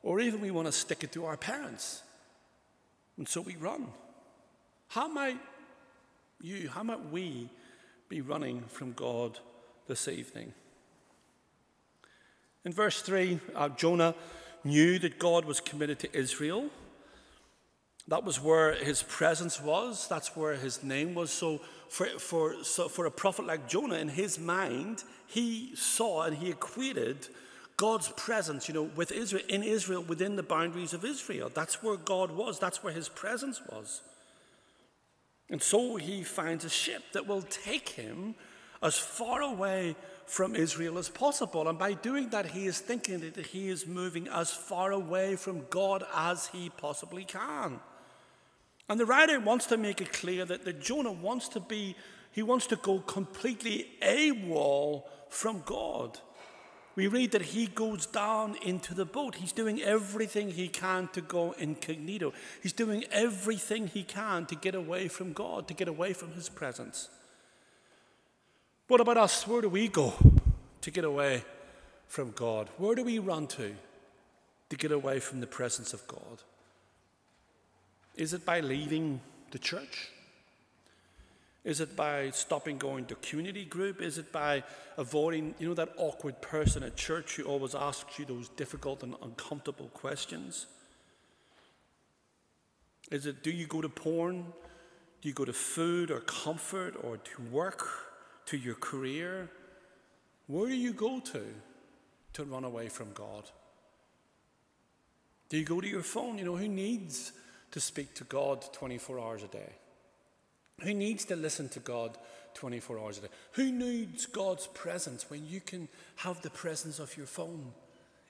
or 0.03 0.19
even 0.19 0.41
we 0.41 0.51
want 0.51 0.67
to 0.67 0.71
stick 0.71 1.03
it 1.03 1.11
to 1.13 1.25
our 1.25 1.37
parents. 1.37 2.03
And 3.17 3.27
so 3.27 3.41
we 3.41 3.55
run. 3.55 3.87
How 4.89 5.07
might 5.07 5.39
you, 6.41 6.69
how 6.69 6.83
might 6.83 7.09
we 7.09 7.49
be 8.09 8.19
running 8.21 8.63
from 8.67 8.91
God 8.91 9.39
this 9.87 10.07
evening? 10.07 10.53
In 12.65 12.73
verse 12.73 13.01
3, 13.01 13.39
uh, 13.55 13.69
Jonah 13.69 14.13
knew 14.63 14.99
that 14.99 15.19
God 15.19 15.45
was 15.45 15.59
committed 15.59 15.99
to 15.99 16.17
Israel. 16.17 16.69
That 18.07 18.25
was 18.25 18.41
where 18.41 18.73
his 18.73 19.03
presence 19.03 19.61
was, 19.61 20.07
that's 20.09 20.35
where 20.35 20.55
his 20.55 20.83
name 20.83 21.15
was. 21.15 21.31
So 21.31 21.61
for, 21.87 22.05
for, 22.19 22.63
so 22.63 22.89
for 22.89 23.05
a 23.05 23.11
prophet 23.11 23.45
like 23.45 23.69
Jonah, 23.69 23.95
in 23.95 24.09
his 24.09 24.37
mind, 24.37 25.03
he 25.27 25.75
saw 25.75 26.23
and 26.23 26.35
he 26.35 26.49
equated 26.49 27.27
God's 27.77 28.09
presence, 28.09 28.67
you 28.67 28.73
know, 28.73 28.89
with 28.95 29.11
Israel, 29.11 29.43
in 29.49 29.63
Israel, 29.63 30.03
within 30.03 30.35
the 30.35 30.43
boundaries 30.43 30.93
of 30.93 31.03
Israel. 31.03 31.51
That's 31.53 31.81
where 31.81 31.97
God 31.97 32.31
was, 32.31 32.59
that's 32.59 32.83
where 32.83 32.93
his 32.93 33.09
presence 33.09 33.61
was. 33.69 34.01
And 35.49 35.61
so 35.61 35.97
he 35.97 36.23
finds 36.23 36.65
a 36.65 36.69
ship 36.69 37.03
that 37.13 37.27
will 37.27 37.41
take 37.41 37.89
him 37.89 38.35
as 38.81 38.97
far 38.97 39.41
away 39.41 39.95
from 40.25 40.55
Israel 40.55 40.97
as 40.97 41.09
possible. 41.09 41.67
And 41.67 41.77
by 41.77 41.93
doing 41.93 42.29
that, 42.29 42.47
he 42.47 42.65
is 42.65 42.79
thinking 42.79 43.19
that 43.19 43.47
he 43.47 43.69
is 43.69 43.87
moving 43.87 44.27
as 44.27 44.51
far 44.51 44.91
away 44.91 45.35
from 45.35 45.65
God 45.69 46.03
as 46.15 46.47
he 46.47 46.69
possibly 46.69 47.25
can. 47.25 47.79
And 48.89 48.99
the 48.99 49.05
writer 49.05 49.39
wants 49.39 49.65
to 49.67 49.77
make 49.77 50.01
it 50.01 50.13
clear 50.13 50.45
that, 50.45 50.65
that 50.65 50.81
Jonah 50.81 51.11
wants 51.11 51.47
to 51.49 51.59
be, 51.59 51.95
he 52.31 52.43
wants 52.43 52.67
to 52.67 52.75
go 52.75 52.99
completely 52.99 53.87
AWOL 54.01 55.03
from 55.29 55.63
God. 55.65 56.19
We 56.95 57.07
read 57.07 57.31
that 57.31 57.41
he 57.41 57.67
goes 57.67 58.05
down 58.05 58.55
into 58.63 58.93
the 58.93 59.05
boat. 59.05 59.35
He's 59.35 59.51
doing 59.51 59.81
everything 59.81 60.51
he 60.51 60.67
can 60.67 61.07
to 61.13 61.21
go 61.21 61.53
incognito. 61.53 62.33
He's 62.61 62.73
doing 62.73 63.03
everything 63.11 63.87
he 63.87 64.03
can 64.03 64.45
to 64.45 64.55
get 64.55 64.75
away 64.75 65.07
from 65.07 65.33
God, 65.33 65.67
to 65.69 65.73
get 65.73 65.87
away 65.87 66.13
from 66.13 66.33
his 66.33 66.49
presence. 66.49 67.09
What 68.87 69.01
about 69.01 69.17
us? 69.17 69.47
Where 69.47 69.61
do 69.61 69.69
we 69.69 69.87
go 69.87 70.13
to 70.81 70.91
get 70.91 71.03
away 71.03 71.43
from 72.07 72.31
God? 72.31 72.69
Where 72.77 72.93
do 72.93 73.03
we 73.03 73.17
run 73.17 73.47
to 73.47 73.73
to 74.69 74.75
get 74.75 74.91
away 74.91 75.19
from 75.19 75.39
the 75.39 75.47
presence 75.47 75.93
of 75.93 76.07
God? 76.07 76.43
Is 78.15 78.33
it 78.33 78.45
by 78.45 78.59
leaving 78.59 79.19
the 79.49 79.57
church? 79.57 80.09
Is 81.63 81.79
it 81.79 81.95
by 81.95 82.29
stopping 82.31 82.77
going 82.77 83.05
to 83.05 83.15
community 83.15 83.63
group? 83.63 84.01
Is 84.01 84.17
it 84.17 84.31
by 84.31 84.63
avoiding, 84.97 85.55
you 85.59 85.67
know, 85.67 85.73
that 85.75 85.93
awkward 85.97 86.41
person 86.41 86.83
at 86.83 86.97
church 86.97 87.37
who 87.37 87.43
always 87.43 87.73
asks 87.73 88.19
you 88.19 88.25
those 88.25 88.49
difficult 88.49 89.01
and 89.03 89.15
uncomfortable 89.21 89.87
questions? 89.93 90.65
Is 93.11 93.25
it 93.25 93.43
do 93.43 93.51
you 93.51 93.65
go 93.65 93.81
to 93.81 93.89
porn? 93.89 94.45
Do 95.21 95.29
you 95.29 95.33
go 95.33 95.45
to 95.45 95.53
food 95.53 96.11
or 96.11 96.19
comfort 96.19 96.95
or 97.01 97.17
to 97.17 97.41
work? 97.43 98.03
to 98.45 98.57
your 98.57 98.75
career? 98.75 99.49
Where 100.47 100.67
do 100.67 100.75
you 100.75 100.93
go 100.93 101.19
to 101.19 101.43
to 102.33 102.43
run 102.43 102.63
away 102.63 102.89
from 102.89 103.13
God? 103.13 103.49
Do 105.49 105.57
you 105.57 105.65
go 105.65 105.79
to 105.79 105.87
your 105.87 106.03
phone? 106.03 106.37
You 106.37 106.45
know, 106.45 106.57
who 106.57 106.67
needs 106.67 107.31
to 107.71 107.79
speak 107.79 108.13
to 108.15 108.23
God 108.23 108.65
24 108.73 109.19
hours 109.19 109.43
a 109.43 109.47
day? 109.47 109.69
Who 110.81 110.93
needs 110.93 111.25
to 111.25 111.35
listen 111.35 111.69
to 111.69 111.79
God 111.79 112.17
24 112.55 112.99
hours 112.99 113.17
a 113.17 113.21
day? 113.21 113.27
Who 113.53 113.71
needs 113.71 114.25
God's 114.25 114.67
presence 114.67 115.29
when 115.29 115.47
you 115.47 115.61
can 115.61 115.87
have 116.17 116.41
the 116.41 116.49
presence 116.49 116.99
of 116.99 117.15
your 117.15 117.27
phone 117.27 117.71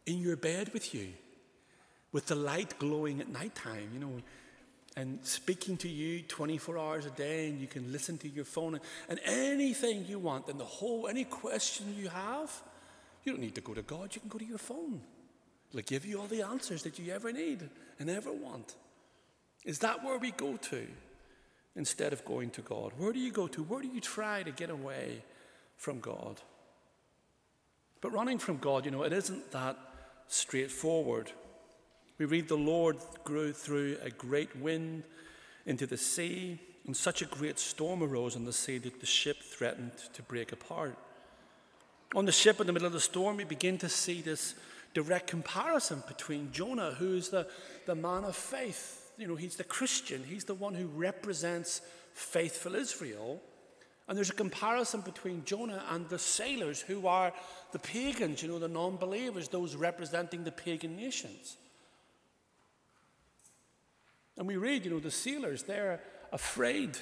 in 0.05 0.19
your 0.19 0.35
bed 0.35 0.71
with 0.73 0.93
you, 0.93 1.07
with 2.11 2.27
the 2.27 2.35
light 2.35 2.77
glowing 2.79 3.21
at 3.21 3.29
night 3.29 3.55
time, 3.55 3.89
you 3.93 3.99
know, 3.99 4.21
and 4.95 5.19
speaking 5.23 5.77
to 5.77 5.89
you 5.89 6.21
24 6.21 6.77
hours 6.77 7.05
a 7.05 7.09
day, 7.11 7.49
and 7.49 7.59
you 7.59 7.67
can 7.67 7.91
listen 7.91 8.17
to 8.19 8.29
your 8.29 8.45
phone 8.45 8.75
and, 8.75 8.83
and 9.09 9.19
anything 9.25 10.05
you 10.05 10.19
want, 10.19 10.47
and 10.47 10.59
the 10.59 10.65
whole, 10.65 11.07
any 11.07 11.23
question 11.23 11.95
you 11.97 12.09
have, 12.09 12.61
you 13.23 13.31
don't 13.31 13.41
need 13.41 13.55
to 13.55 13.61
go 13.61 13.73
to 13.73 13.81
God, 13.81 14.13
you 14.13 14.21
can 14.21 14.29
go 14.29 14.37
to 14.37 14.45
your 14.45 14.57
phone. 14.57 15.01
It'll 15.71 15.81
give 15.81 16.05
you 16.05 16.19
all 16.19 16.27
the 16.27 16.43
answers 16.43 16.83
that 16.83 16.99
you 16.99 17.11
ever 17.11 17.31
need 17.31 17.67
and 17.97 18.09
ever 18.09 18.31
want. 18.31 18.75
Is 19.65 19.79
that 19.79 20.03
where 20.03 20.19
we 20.19 20.31
go 20.31 20.57
to 20.57 20.85
instead 21.75 22.13
of 22.13 22.23
going 22.25 22.49
to 22.51 22.61
God? 22.61 22.91
Where 22.97 23.13
do 23.13 23.19
you 23.19 23.31
go 23.31 23.47
to? 23.47 23.63
Where 23.63 23.81
do 23.81 23.87
you 23.87 24.01
try 24.01 24.43
to 24.43 24.51
get 24.51 24.69
away 24.69 25.23
from 25.77 25.99
God? 25.99 26.41
But 28.01 28.11
running 28.11 28.37
from 28.37 28.57
God, 28.57 28.85
you 28.85 28.91
know, 28.91 29.03
it 29.03 29.13
isn't 29.13 29.51
that 29.51 29.77
straightforward. 30.27 31.31
We 32.17 32.25
read 32.25 32.47
the 32.47 32.55
Lord 32.55 32.97
grew 33.23 33.53
through 33.53 33.97
a 34.03 34.09
great 34.09 34.55
wind 34.57 35.03
into 35.65 35.87
the 35.87 35.97
sea, 35.97 36.59
and 36.85 36.95
such 36.95 37.21
a 37.21 37.25
great 37.25 37.57
storm 37.57 38.03
arose 38.03 38.35
on 38.35 38.45
the 38.45 38.53
sea 38.53 38.77
that 38.79 38.99
the 38.99 39.05
ship 39.05 39.41
threatened 39.41 39.93
to 40.13 40.21
break 40.21 40.51
apart. 40.51 40.97
On 42.13 42.25
the 42.25 42.31
ship 42.31 42.59
in 42.59 42.67
the 42.67 42.73
middle 42.73 42.85
of 42.85 42.93
the 42.93 42.99
storm, 42.99 43.37
we 43.37 43.45
begin 43.45 43.77
to 43.79 43.89
see 43.89 44.21
this 44.21 44.55
direct 44.93 45.27
comparison 45.27 46.03
between 46.07 46.51
Jonah, 46.51 46.91
who 46.91 47.15
is 47.15 47.29
the, 47.29 47.47
the 47.85 47.95
man 47.95 48.23
of 48.25 48.35
faith. 48.35 49.02
You 49.17 49.27
know, 49.27 49.35
he's 49.35 49.55
the 49.55 49.63
Christian, 49.63 50.23
he's 50.23 50.45
the 50.45 50.55
one 50.55 50.73
who 50.73 50.87
represents 50.87 51.81
faithful 52.13 52.75
Israel. 52.75 53.41
And 54.07 54.17
there's 54.17 54.29
a 54.29 54.33
comparison 54.33 55.01
between 55.01 55.45
Jonah 55.45 55.81
and 55.89 56.07
the 56.09 56.19
sailors, 56.19 56.81
who 56.81 57.07
are 57.07 57.31
the 57.71 57.79
pagans, 57.79 58.41
you 58.41 58.49
know, 58.49 58.59
the 58.59 58.67
non 58.67 58.97
believers, 58.97 59.47
those 59.47 59.75
representing 59.75 60.43
the 60.43 60.51
pagan 60.51 60.97
nations. 60.97 61.57
And 64.37 64.47
we 64.47 64.57
read, 64.57 64.83
you 64.83 64.91
know, 64.91 64.99
the 64.99 65.11
sailors, 65.11 65.63
they're 65.63 66.01
afraid. 66.31 66.97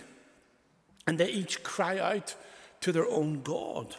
And 1.07 1.17
they 1.17 1.29
each 1.29 1.63
cry 1.63 1.97
out 1.97 2.35
to 2.81 2.91
their 2.91 3.07
own 3.07 3.41
God. 3.41 3.95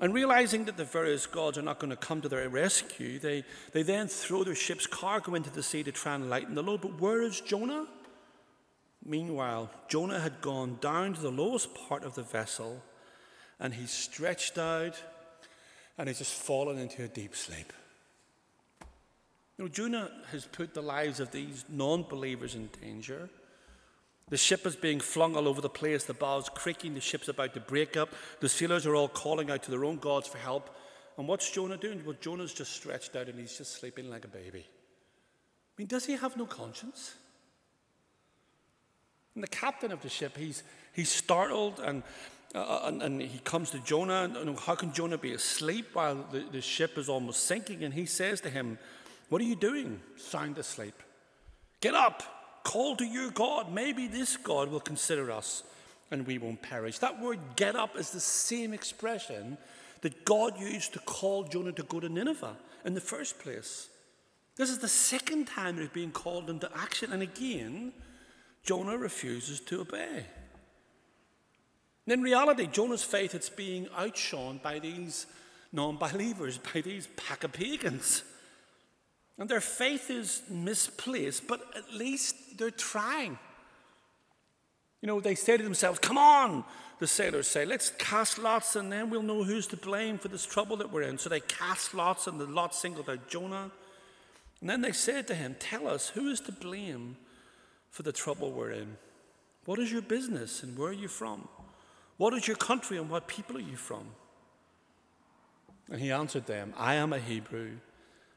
And 0.00 0.14
realizing 0.14 0.64
that 0.64 0.78
the 0.78 0.84
various 0.84 1.26
gods 1.26 1.58
are 1.58 1.62
not 1.62 1.78
going 1.78 1.90
to 1.90 1.96
come 1.96 2.22
to 2.22 2.28
their 2.28 2.48
rescue, 2.48 3.18
they, 3.18 3.44
they 3.72 3.82
then 3.82 4.08
throw 4.08 4.44
their 4.44 4.54
ship's 4.54 4.86
cargo 4.86 5.34
into 5.34 5.50
the 5.50 5.62
sea 5.62 5.82
to 5.82 5.92
try 5.92 6.14
and 6.14 6.30
lighten 6.30 6.54
the 6.54 6.62
load. 6.62 6.80
But 6.80 6.98
where 6.98 7.20
is 7.20 7.40
Jonah? 7.42 7.86
Meanwhile, 9.04 9.70
Jonah 9.88 10.20
had 10.20 10.40
gone 10.40 10.78
down 10.80 11.14
to 11.14 11.20
the 11.20 11.30
lowest 11.30 11.74
part 11.74 12.02
of 12.02 12.14
the 12.14 12.22
vessel 12.22 12.82
and 13.58 13.74
he 13.74 13.86
stretched 13.86 14.56
out 14.56 15.00
and 15.98 16.08
he's 16.08 16.18
just 16.18 16.32
fallen 16.32 16.78
into 16.78 17.04
a 17.04 17.08
deep 17.08 17.36
sleep. 17.36 17.72
You 19.58 19.64
know, 19.64 19.68
Jonah 19.68 20.10
has 20.32 20.46
put 20.46 20.72
the 20.72 20.82
lives 20.82 21.20
of 21.20 21.30
these 21.30 21.66
non 21.68 22.04
believers 22.04 22.54
in 22.54 22.70
danger. 22.80 23.28
The 24.30 24.36
ship 24.36 24.64
is 24.64 24.76
being 24.76 25.00
flung 25.00 25.36
all 25.36 25.48
over 25.48 25.60
the 25.60 25.68
place, 25.68 26.04
the 26.04 26.14
bows 26.14 26.48
creaking, 26.48 26.94
the 26.94 27.00
ship's 27.00 27.28
about 27.28 27.52
to 27.54 27.60
break 27.60 27.96
up. 27.96 28.10
The 28.38 28.48
sailors 28.48 28.86
are 28.86 28.94
all 28.94 29.08
calling 29.08 29.50
out 29.50 29.64
to 29.64 29.70
their 29.72 29.84
own 29.84 29.98
gods 29.98 30.28
for 30.28 30.38
help. 30.38 30.70
And 31.18 31.26
what's 31.26 31.50
Jonah 31.50 31.76
doing? 31.76 32.02
Well, 32.04 32.16
Jonah's 32.20 32.54
just 32.54 32.72
stretched 32.72 33.16
out 33.16 33.28
and 33.28 33.38
he's 33.38 33.58
just 33.58 33.74
sleeping 33.74 34.08
like 34.08 34.24
a 34.24 34.28
baby. 34.28 34.64
I 34.66 35.72
mean, 35.76 35.88
does 35.88 36.06
he 36.06 36.14
have 36.16 36.36
no 36.36 36.46
conscience? 36.46 37.14
And 39.34 39.42
the 39.42 39.48
captain 39.48 39.90
of 39.90 40.00
the 40.00 40.08
ship, 40.08 40.36
he's, 40.36 40.62
he's 40.92 41.10
startled 41.10 41.80
and, 41.80 42.04
uh, 42.54 42.82
and, 42.84 43.02
and, 43.02 43.20
he 43.20 43.38
comes 43.40 43.70
to 43.72 43.80
Jonah. 43.80 44.30
And, 44.34 44.58
how 44.58 44.76
can 44.76 44.92
Jonah 44.92 45.18
be 45.18 45.32
asleep 45.32 45.88
while 45.92 46.24
the, 46.30 46.44
the 46.52 46.60
ship 46.60 46.96
is 46.98 47.08
almost 47.08 47.46
sinking? 47.46 47.82
And 47.82 47.94
he 47.94 48.06
says 48.06 48.40
to 48.42 48.50
him, 48.50 48.78
What 49.28 49.40
are 49.40 49.44
you 49.44 49.56
doing? 49.56 50.00
Sound 50.16 50.58
asleep. 50.58 51.02
Get 51.80 51.94
up. 51.94 52.39
Call 52.64 52.96
to 52.96 53.04
your 53.04 53.30
God. 53.30 53.72
Maybe 53.72 54.06
this 54.06 54.36
God 54.36 54.70
will 54.70 54.80
consider 54.80 55.30
us 55.30 55.62
and 56.10 56.26
we 56.26 56.38
won't 56.38 56.62
perish. 56.62 56.98
That 56.98 57.20
word 57.20 57.38
get 57.56 57.76
up 57.76 57.96
is 57.96 58.10
the 58.10 58.20
same 58.20 58.72
expression 58.72 59.56
that 60.02 60.24
God 60.24 60.58
used 60.58 60.92
to 60.94 60.98
call 61.00 61.44
Jonah 61.44 61.72
to 61.72 61.82
go 61.82 62.00
to 62.00 62.08
Nineveh 62.08 62.56
in 62.84 62.94
the 62.94 63.00
first 63.00 63.38
place. 63.38 63.88
This 64.56 64.70
is 64.70 64.78
the 64.78 64.88
second 64.88 65.46
time 65.46 65.78
he's 65.78 65.88
being 65.88 66.10
called 66.10 66.50
into 66.50 66.70
action. 66.76 67.12
And 67.12 67.22
again, 67.22 67.92
Jonah 68.62 68.98
refuses 68.98 69.60
to 69.60 69.80
obey. 69.82 70.26
And 72.06 72.12
in 72.12 72.22
reality, 72.22 72.66
Jonah's 72.66 73.04
faith 73.04 73.34
is 73.34 73.48
being 73.48 73.88
outshone 73.96 74.60
by 74.62 74.78
these 74.78 75.26
non 75.72 75.96
believers, 75.96 76.58
by 76.58 76.80
these 76.80 77.08
pack 77.16 77.44
of 77.44 77.52
pagans. 77.52 78.24
And 79.40 79.48
their 79.48 79.60
faith 79.60 80.10
is 80.10 80.42
misplaced, 80.48 81.48
but 81.48 81.62
at 81.74 81.92
least 81.92 82.58
they're 82.58 82.70
trying. 82.70 83.38
You 85.00 85.06
know, 85.06 85.18
they 85.18 85.34
say 85.34 85.56
to 85.56 85.62
themselves, 85.62 85.98
Come 85.98 86.18
on, 86.18 86.62
the 86.98 87.06
sailors 87.06 87.48
say, 87.48 87.64
let's 87.64 87.90
cast 87.98 88.38
lots 88.38 88.76
and 88.76 88.92
then 88.92 89.08
we'll 89.08 89.22
know 89.22 89.42
who's 89.42 89.66
to 89.68 89.76
blame 89.78 90.18
for 90.18 90.28
this 90.28 90.44
trouble 90.44 90.76
that 90.76 90.92
we're 90.92 91.02
in. 91.02 91.16
So 91.16 91.30
they 91.30 91.40
cast 91.40 91.94
lots 91.94 92.26
and 92.26 92.38
the 92.38 92.44
lot 92.44 92.74
singled 92.74 93.08
out 93.08 93.26
Jonah. 93.26 93.70
And 94.60 94.68
then 94.68 94.82
they 94.82 94.92
said 94.92 95.26
to 95.28 95.34
him, 95.34 95.56
Tell 95.58 95.88
us, 95.88 96.10
who 96.10 96.28
is 96.28 96.40
to 96.40 96.52
blame 96.52 97.16
for 97.88 98.02
the 98.02 98.12
trouble 98.12 98.52
we're 98.52 98.72
in? 98.72 98.98
What 99.64 99.78
is 99.78 99.90
your 99.90 100.02
business 100.02 100.62
and 100.62 100.76
where 100.76 100.90
are 100.90 100.92
you 100.92 101.08
from? 101.08 101.48
What 102.18 102.34
is 102.34 102.46
your 102.46 102.56
country 102.56 102.98
and 102.98 103.08
what 103.08 103.26
people 103.26 103.56
are 103.56 103.60
you 103.60 103.76
from? 103.76 104.04
And 105.90 105.98
he 105.98 106.12
answered 106.12 106.46
them, 106.46 106.74
I 106.76 106.96
am 106.96 107.14
a 107.14 107.18
Hebrew. 107.18 107.78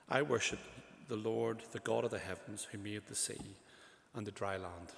I 0.07 0.21
worship 0.21 0.59
the 1.13 1.29
Lord, 1.29 1.61
the 1.73 1.79
God 1.79 2.05
of 2.05 2.09
the 2.09 2.17
heavens, 2.17 2.67
who 2.71 2.79
made 2.79 3.03
the 3.07 3.13
sea 3.13 3.55
and 4.15 4.25
the 4.25 4.31
dry 4.31 4.57
land. 4.57 4.93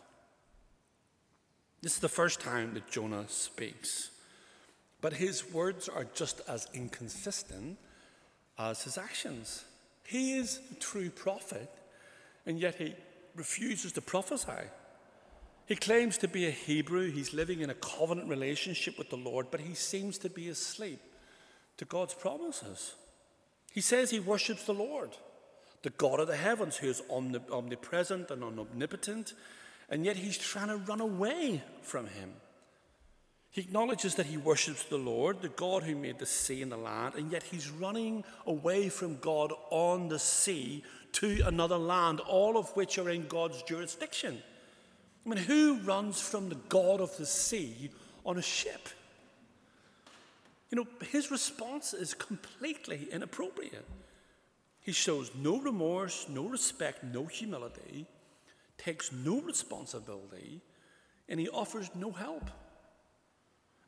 This 1.82 1.95
is 1.95 1.99
the 1.99 2.08
first 2.08 2.39
time 2.39 2.73
that 2.73 2.89
Jonah 2.89 3.25
speaks, 3.28 4.12
but 5.01 5.12
his 5.12 5.51
words 5.51 5.89
are 5.89 6.06
just 6.15 6.39
as 6.47 6.69
inconsistent 6.73 7.78
as 8.58 8.84
his 8.84 8.97
actions. 8.97 9.65
He 10.06 10.38
is 10.38 10.62
the 10.69 10.75
true 10.75 11.10
prophet, 11.10 11.69
and 12.45 12.62
yet 12.62 12.75
he 12.75 12.95
refuses 13.36 13.91
to 13.91 14.01
prophesy. 14.01 14.69
He 15.65 15.75
claims 15.75 16.17
to 16.19 16.30
be 16.30 16.47
a 16.47 16.51
Hebrew, 16.51 17.12
he's 17.12 17.34
living 17.34 17.60
in 17.60 17.69
a 17.69 17.75
covenant 17.75 18.30
relationship 18.30 18.97
with 18.97 19.10
the 19.10 19.17
Lord, 19.17 19.47
but 19.51 19.60
he 19.60 19.73
seems 19.73 20.17
to 20.19 20.30
be 20.30 20.47
asleep 20.47 21.01
to 21.75 21.84
God's 21.84 22.13
promises. 22.13 22.95
He 23.73 23.82
says 23.82 24.12
he 24.12 24.21
worships 24.21 24.63
the 24.63 24.73
Lord 24.73 25.10
the 25.86 25.91
God 25.91 26.19
of 26.19 26.28
the 26.28 26.36
heavens, 26.36 26.78
who 26.78 26.89
is 26.89 27.04
omnipresent 27.10 28.32
and 28.32 28.43
omnipotent, 28.43 29.36
and 29.88 30.04
yet 30.04 30.17
he's 30.17 30.36
trying 30.38 30.69
to 30.69 30.78
run 30.78 31.00
away 31.00 31.63
from 31.84 32.08
him. 32.08 32.34
He 33.52 33.62
acknowledges 33.62 34.15
that 34.15 34.26
he 34.26 34.36
worships 34.36 34.84
the 34.84 34.98
Lord, 34.98 35.43
the 35.43 35.50
God 35.50 35.84
who 35.84 35.95
made 35.95 36.17
the 36.17 36.26
sea 36.26 36.63
and 36.63 36.71
the 36.71 36.76
land, 36.76 37.13
and 37.15 37.32
yet 37.32 37.43
he's 37.43 37.69
running 37.69 38.24
away 38.48 38.89
from 38.89 39.19
God 39.19 39.54
on 39.69 40.10
the 40.10 40.17
sea 40.17 40.84
to 41.13 41.43
another 41.45 41.78
land, 41.78 42.19
all 42.19 42.58
of 42.58 42.76
which 42.76 42.98
are 42.98 43.12
in 43.12 43.28
God's 43.28 43.62
jurisdiction. 43.62 44.41
I 45.24 45.30
mean, 45.30 45.38
who 45.38 45.76
runs 45.86 46.19
from 46.19 46.50
the 46.50 46.60
God 46.67 47.00
of 47.00 47.15
the 47.15 47.28
sea 47.28 47.91
on 48.26 48.39
a 48.39 48.41
ship? 48.41 48.89
You 50.71 50.78
know, 50.78 50.88
his 51.12 51.30
response 51.30 51.93
is 51.93 52.15
completely 52.15 53.08
inappropriate. 53.12 53.86
He 54.86 54.91
shows 54.91 55.32
no 55.34 55.60
remorse, 55.60 56.28
no 56.30 56.45
respect, 56.45 57.04
no 57.04 57.26
humility, 57.26 58.06
takes 58.78 59.12
no 59.12 59.41
responsibility, 59.41 60.62
and 61.28 61.39
he 61.39 61.50
offers 61.50 61.89
no 61.95 62.12
help. 62.12 62.52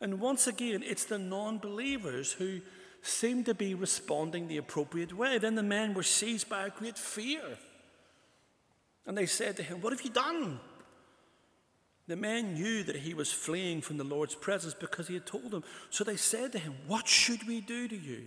And 0.02 0.20
once 0.20 0.48
again, 0.48 0.82
it's 0.84 1.06
the 1.06 1.20
non 1.20 1.60
believers 1.60 2.32
who 2.32 2.62
seem 3.04 3.44
to 3.44 3.54
be 3.54 3.76
responding 3.76 4.48
the 4.48 4.58
appropriate 4.58 5.16
way. 5.16 5.38
Then 5.38 5.54
the 5.54 5.62
men 5.62 5.94
were 5.94 6.02
seized 6.02 6.50
by 6.50 6.66
a 6.66 6.72
great 6.72 6.98
fear. 6.98 7.44
And 9.06 9.16
they 9.16 9.28
said 9.28 9.56
to 9.58 9.64
him, 9.64 9.82
What 9.82 9.94
have 9.94 10.02
you 10.02 10.10
done? 10.10 10.60
The 12.08 12.16
men 12.16 12.56
knew 12.56 12.82
that 12.86 12.96
he 12.96 13.14
was 13.14 13.32
fleeing 13.32 13.82
from 13.82 13.98
the 13.98 14.04
Lord's 14.04 14.34
presence 14.34 14.74
because 14.74 15.08
he 15.08 15.14
had 15.14 15.28
told 15.28 15.52
them. 15.52 15.64
So 15.92 16.04
they 16.04 16.18
said 16.18 16.54
to 16.54 16.60
him, 16.60 16.74
What 16.88 17.08
should 17.08 17.48
we 17.48 17.62
do 17.62 17.88
to 17.88 17.96
you? 17.96 18.24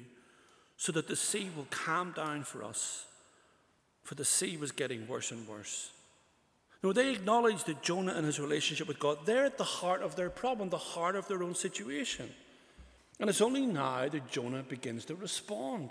So 0.81 0.93
that 0.93 1.09
the 1.09 1.15
sea 1.15 1.51
will 1.55 1.67
calm 1.69 2.11
down 2.13 2.43
for 2.43 2.65
us. 2.65 3.05
For 4.03 4.15
the 4.15 4.25
sea 4.25 4.57
was 4.57 4.73
getting 4.73 5.07
worse 5.07 5.31
and 5.31 5.47
worse. 5.47 5.91
No, 6.83 6.95
they 6.95 7.13
acknowledge 7.13 7.65
that 7.65 7.83
Jonah 7.83 8.15
and 8.15 8.25
his 8.25 8.41
relationship 8.41 8.89
with 8.89 8.99
God, 8.99 9.19
they're 9.27 9.45
at 9.45 9.59
the 9.59 9.65
heart 9.65 10.01
of 10.01 10.17
their 10.17 10.31
problem, 10.31 10.71
the 10.71 10.79
heart 10.79 11.17
of 11.17 11.29
their 11.29 11.43
own 11.43 11.55
situation. 11.55 12.31
And 13.19 13.29
it's 13.29 13.43
only 13.43 13.67
now 13.67 14.09
that 14.09 14.31
Jonah 14.31 14.63
begins 14.63 15.05
to 15.05 15.15
respond. 15.15 15.91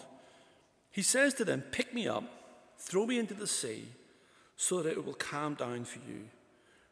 He 0.89 1.03
says 1.03 1.35
to 1.35 1.45
them, 1.45 1.61
Pick 1.69 1.93
me 1.93 2.07
up, 2.07 2.23
throw 2.79 3.05
me 3.05 3.19
into 3.19 3.35
the 3.35 3.45
sea, 3.45 3.85
so 4.57 4.81
that 4.81 4.93
it 4.93 5.05
will 5.05 5.13
calm 5.13 5.53
down 5.53 5.85
for 5.85 5.99
you. 5.99 6.29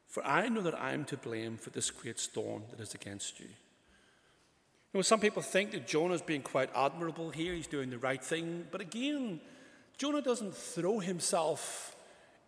For 0.07 0.23
I 0.23 0.49
know 0.49 0.61
that 0.61 0.79
I 0.79 0.93
am 0.93 1.03
to 1.05 1.17
blame 1.17 1.57
for 1.57 1.71
this 1.71 1.89
great 1.89 2.19
storm 2.19 2.61
that 2.69 2.79
is 2.79 2.93
against 2.93 3.39
you. 3.39 3.47
You 4.93 4.99
know, 4.99 5.01
some 5.01 5.19
people 5.19 5.41
think 5.41 5.71
that 5.71 5.85
Jonah's 5.87 6.21
being 6.21 6.41
quite 6.41 6.69
admirable 6.75 7.29
here, 7.29 7.53
he's 7.53 7.67
doing 7.67 7.89
the 7.89 7.97
right 7.97 8.23
thing. 8.23 8.65
But 8.71 8.81
again, 8.81 9.41
Jonah 9.97 10.21
doesn't 10.21 10.55
throw 10.55 10.99
himself 10.99 11.95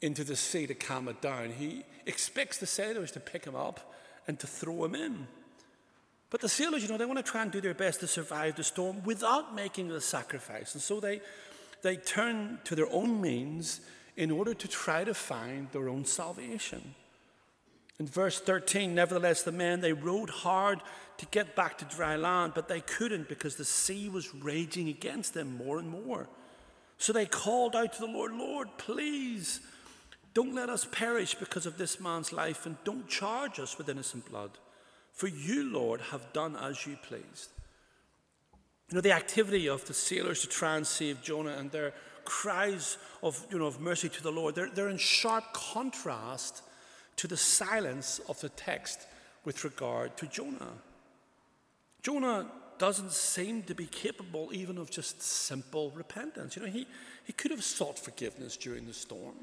into 0.02 0.24
the 0.24 0.36
sea 0.36 0.66
to 0.68 0.74
calm 0.74 1.08
it 1.10 1.22
down. 1.22 1.52
He 1.52 1.84
expects 2.06 2.58
the 2.58 2.66
sailors 2.66 3.12
to 3.12 3.20
pick 3.20 3.46
him 3.46 3.56
up 3.56 3.94
and 4.28 4.40
to 4.40 4.48
throw 4.48 4.86
him 4.86 4.96
in. 4.96 5.28
But 6.30 6.42
the 6.42 6.50
sailors, 6.50 6.84
you 6.84 6.90
know, 6.90 6.98
they 6.98 7.06
want 7.06 7.18
to 7.18 7.30
try 7.30 7.42
and 7.42 7.52
do 7.52 7.60
their 7.60 7.74
best 7.74 8.00
to 8.02 8.08
survive 8.08 8.56
the 8.56 8.64
storm 8.64 9.04
without 9.04 9.56
making 9.56 9.88
the 9.88 10.00
sacrifice. 10.00 10.74
And 10.76 10.82
so 10.82 11.00
they, 11.00 11.22
they 11.82 11.98
turn 11.98 12.60
to 12.66 12.76
their 12.76 12.92
own 12.92 13.20
means 13.20 13.82
in 14.16 14.32
order 14.32 14.54
to 14.54 14.68
try 14.68 15.04
to 15.04 15.14
find 15.14 15.70
their 15.72 15.90
own 15.90 16.06
salvation. 16.06 16.94
In 18.00 18.08
verse 18.08 18.40
13, 18.40 18.96
nevertheless, 18.96 19.44
the 19.44 19.52
men, 19.52 19.82
they 19.82 19.92
rowed 19.92 20.30
hard 20.30 20.82
to 21.18 21.26
get 21.28 21.56
back 21.56 21.78
to 21.78 21.86
dry 21.86 22.16
land, 22.16 22.54
but 22.56 22.70
they 22.70 22.80
couldn't 22.80 23.28
because 23.28 23.56
the 23.56 23.66
sea 23.66 24.08
was 24.08 24.34
raging 24.34 24.88
against 24.88 25.34
them 25.34 25.58
more 25.58 25.80
and 25.80 25.90
more. 25.90 26.30
So 26.98 27.12
they 27.12 27.26
called 27.26 27.76
out 27.76 27.94
to 27.94 28.00
the 28.00 28.08
Lord, 28.08 28.34
Lord, 28.34 28.70
please 28.78 29.60
don't 30.34 30.56
let 30.56 30.70
us 30.70 30.88
perish 30.90 31.36
because 31.36 31.66
of 31.66 31.78
this 31.78 32.00
man's 32.00 32.32
life, 32.32 32.66
and 32.66 32.78
don't 32.86 33.08
charge 33.10 33.60
us 33.60 33.78
with 33.78 33.90
innocent 33.90 34.30
blood. 34.30 34.52
For 35.12 35.28
you, 35.28 35.70
Lord, 35.70 36.00
have 36.00 36.32
done 36.32 36.56
as 36.56 36.86
you 36.88 36.96
pleased. 36.96 37.50
You 38.90 38.96
know, 38.96 39.02
the 39.02 39.12
activity 39.12 39.68
of 39.68 39.86
the 39.86 39.94
sailors 39.94 40.42
to 40.42 40.48
try 40.48 40.78
and 40.78 40.88
save 40.88 41.22
Jonah 41.22 41.58
and 41.58 41.70
their 41.72 41.94
cries 42.24 42.98
of, 43.22 43.46
you 43.52 43.60
know, 43.60 43.66
of 43.66 43.82
mercy 43.82 44.08
to 44.08 44.24
the 44.24 44.32
Lord, 44.32 44.56
they're, 44.56 44.70
they're 44.70 44.90
in 44.90 44.98
sharp 44.98 45.52
contrast 45.52 46.62
to 47.20 47.28
the 47.28 47.36
silence 47.36 48.22
of 48.30 48.40
the 48.40 48.48
text 48.48 49.06
with 49.44 49.66
regard 49.66 50.16
to 50.16 50.26
Jonah. 50.26 50.72
Jonah 52.02 52.46
doesn't 52.78 53.12
seem 53.12 53.62
to 53.64 53.76
be 53.76 53.88
capable 53.88 54.52
even 54.54 54.78
of 54.78 54.90
just 54.90 55.22
simple 55.22 55.92
repentance. 55.92 56.56
You 56.56 56.62
know, 56.62 56.70
he, 56.70 56.88
he 57.26 57.34
could 57.34 57.52
have 57.52 57.62
sought 57.62 58.00
forgiveness 58.00 58.56
during 58.56 58.88
the 58.88 58.94
storm. 58.94 59.36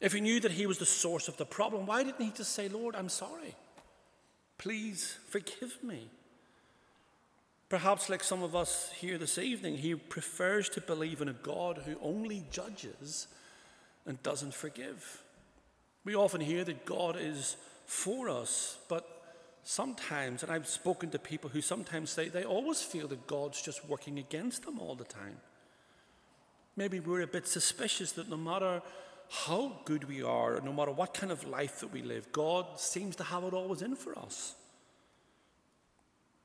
If 0.00 0.12
he 0.12 0.20
knew 0.20 0.38
that 0.38 0.52
he 0.52 0.66
was 0.66 0.78
the 0.78 0.86
source 0.86 1.26
of 1.26 1.36
the 1.38 1.44
problem, 1.44 1.86
why 1.86 2.04
didn't 2.04 2.24
he 2.24 2.30
just 2.30 2.52
say, 2.52 2.68
Lord, 2.68 2.94
I'm 2.94 3.08
sorry? 3.08 3.56
Please 4.56 5.18
forgive 5.30 5.76
me. 5.82 6.06
Perhaps, 7.68 8.08
like 8.08 8.22
some 8.22 8.44
of 8.44 8.54
us 8.54 8.92
here 9.00 9.18
this 9.18 9.38
evening, 9.38 9.78
he 9.78 9.96
prefers 9.96 10.68
to 10.68 10.80
believe 10.80 11.20
in 11.20 11.28
a 11.28 11.32
God 11.32 11.82
who 11.84 11.96
only 12.00 12.44
judges 12.52 13.26
and 14.06 14.22
doesn't 14.22 14.54
forgive. 14.54 15.23
We 16.04 16.14
often 16.14 16.40
hear 16.40 16.64
that 16.64 16.84
God 16.84 17.16
is 17.18 17.56
for 17.86 18.28
us, 18.28 18.78
but 18.88 19.08
sometimes, 19.62 20.42
and 20.42 20.52
I've 20.52 20.68
spoken 20.68 21.10
to 21.10 21.18
people 21.18 21.50
who 21.50 21.62
sometimes 21.62 22.10
say 22.10 22.28
they 22.28 22.44
always 22.44 22.82
feel 22.82 23.08
that 23.08 23.26
God's 23.26 23.60
just 23.62 23.88
working 23.88 24.18
against 24.18 24.64
them 24.64 24.78
all 24.78 24.94
the 24.94 25.04
time. 25.04 25.36
Maybe 26.76 27.00
we're 27.00 27.22
a 27.22 27.26
bit 27.26 27.46
suspicious 27.46 28.12
that 28.12 28.28
no 28.28 28.36
matter 28.36 28.82
how 29.30 29.80
good 29.84 30.04
we 30.04 30.22
are, 30.22 30.60
no 30.60 30.72
matter 30.72 30.90
what 30.90 31.14
kind 31.14 31.32
of 31.32 31.46
life 31.46 31.80
that 31.80 31.92
we 31.92 32.02
live, 32.02 32.30
God 32.32 32.78
seems 32.78 33.16
to 33.16 33.24
have 33.24 33.44
it 33.44 33.54
always 33.54 33.80
in 33.80 33.96
for 33.96 34.18
us. 34.18 34.54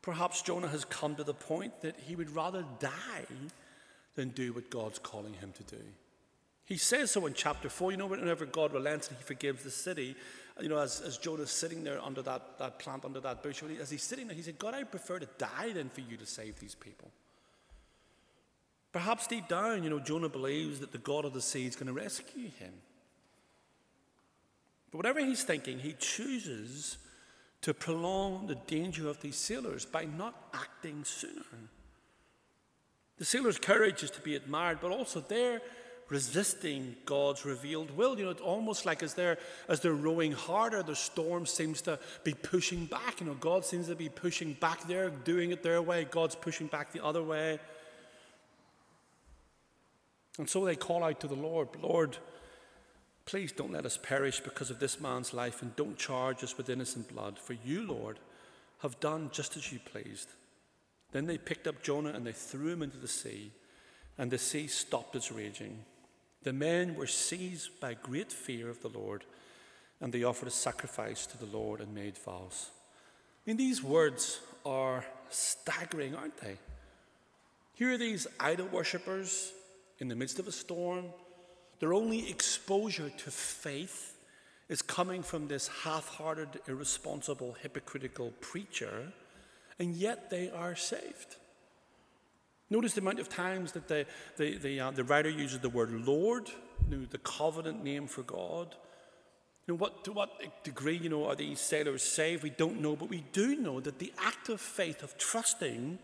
Perhaps 0.02 0.44
Jonah 0.44 0.70
has 0.70 0.86
come 0.86 1.16
to 1.16 1.24
the 1.24 1.34
point 1.34 1.82
that 1.82 1.96
he 2.00 2.16
would 2.16 2.34
rather 2.34 2.64
die 2.80 3.26
than 4.16 4.30
do 4.30 4.54
what 4.54 4.70
God's 4.70 5.00
calling 5.00 5.34
him 5.34 5.52
to 5.58 5.64
do. 5.76 5.82
He 6.70 6.78
says 6.78 7.10
so 7.10 7.26
in 7.26 7.34
chapter 7.34 7.68
4. 7.68 7.92
You 7.92 7.98
know, 7.98 8.06
whenever 8.06 8.46
God 8.46 8.74
relents 8.74 9.08
and 9.08 9.18
he 9.18 9.24
forgives 9.24 9.64
the 9.64 9.72
city, 9.72 10.16
uh, 10.56 10.62
you 10.62 10.70
know, 10.70 10.78
as, 10.78 11.02
as 11.02 11.18
Jonah's 11.18 11.50
sitting 11.50 11.84
there 11.84 12.00
under 12.00 12.22
that, 12.22 12.60
that 12.60 12.78
plant, 12.78 13.06
under 13.06 13.20
that 13.22 13.42
bush, 13.42 13.64
as 13.82 13.90
he's 13.90 14.04
sitting 14.04 14.28
there, 14.28 14.36
he 14.36 14.44
said, 14.44 14.60
God, 14.60 14.76
I 14.76 14.84
prefer 14.84 15.18
to 15.18 15.28
die 15.40 15.74
than 15.74 15.90
for 15.90 16.02
you 16.02 16.16
to 16.16 16.28
save 16.28 16.60
these 16.60 16.76
people. 16.76 17.10
Perhaps 18.92 19.26
deep 19.26 19.48
down, 19.48 19.84
you 19.84 19.90
know, 19.90 20.00
Jonah 20.00 20.30
believes 20.30 20.80
that 20.80 20.92
the 20.92 21.00
God 21.00 21.26
of 21.26 21.34
the 21.34 21.42
sea 21.42 21.66
is 21.66 21.76
going 21.76 21.88
to 21.88 21.94
rescue 21.94 22.52
him. 22.60 22.74
But 24.92 24.98
whatever 24.98 25.20
he's 25.20 25.44
thinking, 25.44 25.80
he 25.80 25.96
chooses 25.98 27.00
to 27.62 27.74
prolong 27.74 28.46
the 28.46 28.56
danger 28.68 29.10
of 29.10 29.22
these 29.22 29.38
sailors 29.38 29.86
by 29.86 30.06
not 30.06 30.36
acting 30.54 31.04
sooner. 31.04 31.70
The 33.18 33.26
sailors' 33.26 33.58
courage 33.58 34.04
is 34.04 34.12
to 34.12 34.22
be 34.22 34.36
admired, 34.36 34.80
but 34.82 34.92
also 34.92 35.20
their 35.20 35.62
resisting 36.10 36.96
God's 37.06 37.46
revealed 37.46 37.92
will. 37.92 38.18
You 38.18 38.26
know, 38.26 38.32
it's 38.32 38.42
almost 38.42 38.86
like 38.86 39.04
as 39.04 39.14
they're 39.14 39.38
as 39.68 39.80
they're 39.80 39.94
rowing 39.94 40.32
harder, 40.32 40.84
the 40.84 40.96
storm 40.96 41.46
seems 41.46 41.82
to 41.84 42.00
be 42.24 42.34
pushing 42.34 42.86
back. 42.86 43.22
You 43.22 43.28
know, 43.28 43.36
God 43.36 43.66
seems 43.66 43.88
to 43.88 43.96
be 43.96 44.10
pushing 44.10 44.54
back 44.54 44.88
there, 44.88 45.10
doing 45.10 45.52
it 45.52 45.64
their 45.64 45.82
way. 45.82 46.06
God's 46.10 46.36
pushing 46.36 46.68
back 46.68 46.92
the 46.92 47.04
other 47.04 47.24
way. 47.24 47.60
And 50.38 50.50
so 50.50 50.64
they 50.64 50.76
call 50.76 51.04
out 51.04 51.20
to 51.20 51.28
the 51.28 51.36
Lord, 51.36 51.68
Lord, 51.82 52.18
please 53.26 53.52
don't 53.52 53.74
let 53.74 53.86
us 53.86 53.98
perish 53.98 54.40
because 54.40 54.72
of 54.72 54.80
this 54.80 55.02
man's 55.02 55.34
life, 55.34 55.62
and 55.62 55.76
don't 55.76 55.98
charge 55.98 56.44
us 56.44 56.58
with 56.58 56.70
innocent 56.70 57.14
blood. 57.14 57.38
For 57.38 57.54
you, 57.54 57.86
Lord, 57.86 58.20
have 58.80 59.00
done 59.02 59.30
just 59.34 59.58
as 59.58 59.72
you 59.74 59.80
pleased. 59.80 60.30
Then 61.12 61.26
they 61.26 61.38
picked 61.38 61.68
up 61.68 61.84
Jonah 61.84 62.12
and 62.12 62.26
they 62.26 62.32
threw 62.32 62.70
him 62.70 62.82
into 62.82 62.98
the 62.98 63.08
sea, 63.08 63.52
and 64.18 64.32
the 64.32 64.38
sea 64.38 64.68
stopped 64.68 65.16
its 65.16 65.32
raging. 65.32 65.80
The 66.50 66.54
men 66.54 66.96
were 66.96 67.06
seized 67.06 67.80
by 67.80 67.94
great 67.94 68.32
fear 68.32 68.72
of 68.72 68.82
the 68.82 68.88
Lord, 68.88 69.24
and 70.02 70.12
they 70.12 70.24
offered 70.24 70.48
a 70.48 70.52
sacrifice 70.52 71.28
to 71.28 71.38
the 71.38 71.46
Lord 71.46 71.80
and 71.80 71.94
made 71.94 72.18
vows. 72.18 72.72
I 73.46 73.52
mean, 73.52 73.58
these 73.58 73.84
words 73.84 74.40
are 74.66 75.06
staggering, 75.30 76.16
aren't 76.16 76.38
they? 76.38 76.58
Here 77.76 77.94
are 77.94 78.00
these 78.00 78.26
idol 78.40 78.66
worshippers 78.66 79.54
in 80.00 80.08
the 80.08 80.16
midst 80.16 80.40
of 80.40 80.48
a 80.48 80.52
storm. 80.52 81.06
Their 81.80 81.94
only 81.94 82.28
exposure 82.28 83.12
to 83.12 83.30
faith 83.30 84.18
is 84.70 84.82
coming 84.82 85.22
from 85.22 85.48
this 85.48 85.68
half 85.68 86.08
hearted, 86.08 86.62
irresponsible, 86.68 87.58
hypocritical 87.62 88.34
preacher, 88.42 89.14
and 89.78 89.94
yet 89.96 90.32
they 90.32 90.50
are 90.50 90.76
saved. 90.76 91.36
Notice 92.70 92.94
the 92.94 93.02
amount 93.02 93.20
of 93.20 93.30
times 93.30 93.72
that 93.72 93.88
the, 93.88 94.06
the, 94.38 94.58
the, 94.58 94.80
uh, 94.80 94.92
the 94.92 95.04
writer 95.04 95.30
uses 95.30 95.60
the 95.60 95.70
word 95.70 95.92
Lord, 96.06 96.50
you 96.90 96.98
know, 96.98 97.06
the 97.10 97.18
covenant 97.18 97.84
name 97.84 98.08
for 98.08 98.22
God. 98.22 98.76
You 99.66 99.74
know, 99.74 99.78
what, 99.78 100.04
to 100.04 100.12
what 100.12 100.64
degree 100.64 100.98
you 100.98 101.10
know, 101.10 101.26
are 101.26 101.36
these 101.36 101.60
sailors 101.60 102.04
saved? 102.04 102.44
We 102.44 102.52
don't 102.52 102.82
know, 102.82 102.96
but 102.96 103.10
we 103.10 103.24
do 103.34 103.56
know 103.56 103.80
that 103.80 104.00
the 104.00 104.14
act 104.20 104.50
of 104.50 104.62
faith, 104.62 105.02
of 105.02 105.18
trusting 105.18 105.98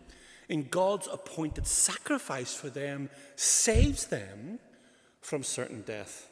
in 0.49 0.67
God's 0.69 1.07
appointed 1.11 1.67
sacrifice 1.67 2.55
for 2.55 2.69
them, 2.69 3.09
saves 3.35 4.07
them 4.07 4.59
from 5.21 5.43
certain 5.43 5.81
death. 5.81 6.29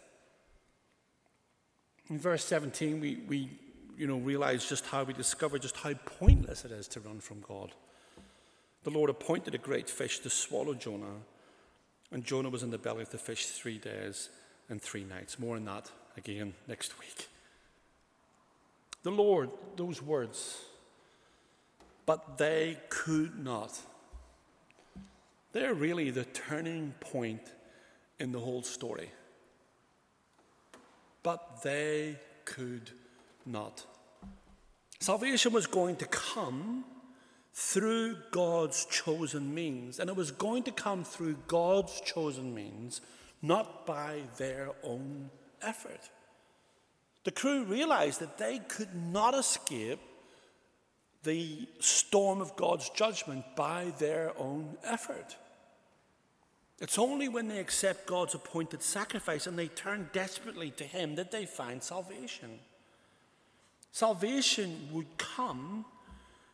In 2.10 2.19
verse 2.19 2.46
17, 2.46 3.00
we, 3.00 3.24
we 3.28 3.50
you 3.98 4.08
know, 4.08 4.17
realize 4.17 4.67
just 4.67 4.86
how 4.88 5.04
we 5.04 5.13
discover 5.13 5.58
just 5.58 5.78
how 5.78 5.93
pointless 5.93 6.65
it 6.65 6.72
is 6.72 6.88
to 6.89 7.00
run 7.00 7.19
from 7.19 7.41
God. 7.41 7.72
The 8.84 8.89
Lord 8.89 9.10
appointed 9.10 9.56
a 9.56 9.58
great 9.58 9.89
fish 9.89 10.19
to 10.19 10.30
swallow 10.30 10.74
Jonah, 10.74 11.22
and 12.12 12.26
Jonah 12.26 12.50
was 12.50 12.63
in 12.63 12.72
the 12.72 12.78
belly 12.78 13.02
of 13.02 13.10
the 13.10 13.17
fish 13.17 13.46
three 13.46 13.78
days 13.78 14.30
and 14.69 14.82
three 14.82 15.04
nights. 15.04 15.39
More 15.39 15.56
on 15.56 15.65
that 15.65 15.89
again 16.17 16.54
next 16.67 17.00
week. 17.00 17.30
The 19.04 19.12
Lord, 19.12 19.50
those 19.76 20.02
words, 20.02 20.62
but 22.06 22.38
they 22.38 22.78
could 22.89 23.43
not. 23.43 23.78
They're 25.54 25.74
really 25.74 26.10
the 26.10 26.26
turning 26.26 26.93
point 27.00 27.41
in 28.19 28.32
the 28.32 28.39
whole 28.39 28.63
story. 28.63 29.12
But 31.22 31.63
they 31.63 32.17
could 32.43 32.89
not. 33.46 33.86
Salvation 35.00 35.54
was 35.54 35.67
going 35.67 35.98
to 35.98 36.06
come 36.06 36.86
through 37.53 38.17
God's 38.31 38.85
chosen 38.85 39.53
means. 39.53 39.99
And 39.99 40.09
it 40.09 40.15
was 40.15 40.31
going 40.31 40.63
to 40.63 40.71
come 40.71 41.03
through 41.03 41.37
God's 41.47 42.01
chosen 42.01 42.53
means, 42.53 43.01
not 43.41 43.85
by 43.85 44.21
their 44.37 44.71
own 44.83 45.29
effort. 45.61 46.09
The 47.23 47.31
crew 47.31 47.63
realized 47.63 48.19
that 48.19 48.37
they 48.37 48.59
could 48.59 48.95
not 48.95 49.35
escape 49.35 49.99
the 51.23 51.67
storm 51.79 52.41
of 52.41 52.55
God's 52.55 52.89
judgment 52.89 53.45
by 53.55 53.93
their 53.97 54.33
own 54.37 54.75
effort. 54.83 55.37
It's 56.79 56.99
only 56.99 57.29
when 57.29 57.47
they 57.47 57.59
accept 57.59 58.07
God's 58.07 58.35
appointed 58.35 58.81
sacrifice 58.81 59.47
and 59.47 59.57
they 59.57 59.67
turn 59.67 60.09
desperately 60.11 60.71
to 60.71 60.83
Him 60.83 61.15
that 61.15 61.31
they 61.31 61.45
find 61.45 61.81
salvation. 61.81 62.59
Salvation 63.93 64.89
would 64.91 65.17
come 65.17 65.85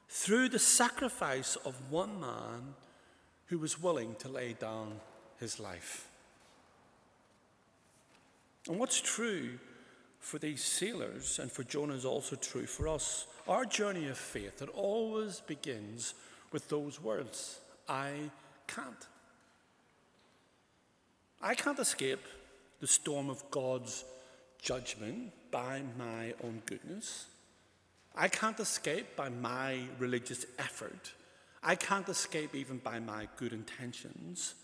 through 0.09 0.49
the 0.49 0.59
sacrifice 0.59 1.55
of 1.57 1.91
one 1.91 2.19
man 2.19 2.73
who 3.45 3.59
was 3.59 3.81
willing 3.81 4.15
to 4.15 4.27
lay 4.27 4.53
down 4.53 4.99
his 5.39 5.59
life. 5.59 6.07
And 8.67 8.79
what's 8.79 8.99
true 8.99 9.59
for 10.19 10.39
these 10.39 10.63
sailors 10.63 11.39
and 11.39 11.51
for 11.51 11.63
Jonah 11.63 11.93
is 11.93 12.05
also 12.05 12.35
true 12.35 12.65
for 12.65 12.87
us. 12.87 13.27
Our 13.47 13.65
journey 13.65 14.07
of 14.07 14.17
faith, 14.17 14.61
it 14.61 14.69
always 14.69 15.41
begins 15.41 16.13
with 16.51 16.67
those 16.69 17.01
words 17.01 17.59
I 17.87 18.11
can't. 18.67 19.07
I 21.41 21.55
can't 21.55 21.79
escape 21.79 22.25
the 22.79 22.87
storm 22.87 23.29
of 23.29 23.49
God's 23.49 24.03
judgment 24.61 25.31
by 25.51 25.81
my 25.97 26.33
own 26.43 26.61
goodness. 26.65 27.27
I 28.19 28.27
can't 28.27 28.59
escape 28.59 29.15
by 29.15 29.29
my 29.29 29.79
religious 29.97 30.45
effort. 30.59 31.13
I 31.63 31.75
can't 31.75 32.09
escape 32.09 32.53
even 32.53 32.79
by 32.79 32.99
my 32.99 33.29
good 33.37 33.53
intentions. 33.53 34.55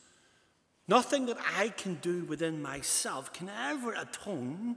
Nothing 0.90 1.26
that 1.28 1.38
I 1.58 1.70
can 1.70 1.96
do 1.96 2.26
within 2.26 2.62
myself 2.62 3.32
can 3.32 3.50
ever 3.50 3.94
atone 3.94 4.76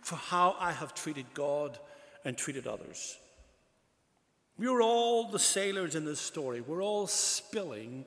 for 0.00 0.14
how 0.14 0.54
I 0.60 0.70
have 0.70 0.94
treated 0.94 1.26
God 1.34 1.76
and 2.24 2.36
treated 2.36 2.68
others. 2.68 3.18
We're 4.56 4.80
all 4.80 5.28
the 5.28 5.40
sailors 5.40 5.96
in 5.96 6.04
this 6.04 6.20
story. 6.20 6.60
We're 6.60 6.84
all 6.84 7.08
spilling 7.08 8.04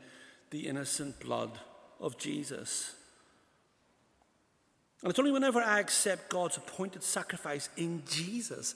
the 0.51 0.67
innocent 0.69 1.19
blood 1.19 1.59
of 1.99 2.17
Jesus. 2.17 2.95
And 5.01 5.09
it's 5.09 5.19
only 5.19 5.33
whenever 5.33 5.59
I 5.59 5.81
accept 5.81 6.29
God's 6.29 6.55
appointed 6.55 7.03
sacrifice 7.03 7.67
in 7.75 8.03
Jesus, 8.09 8.73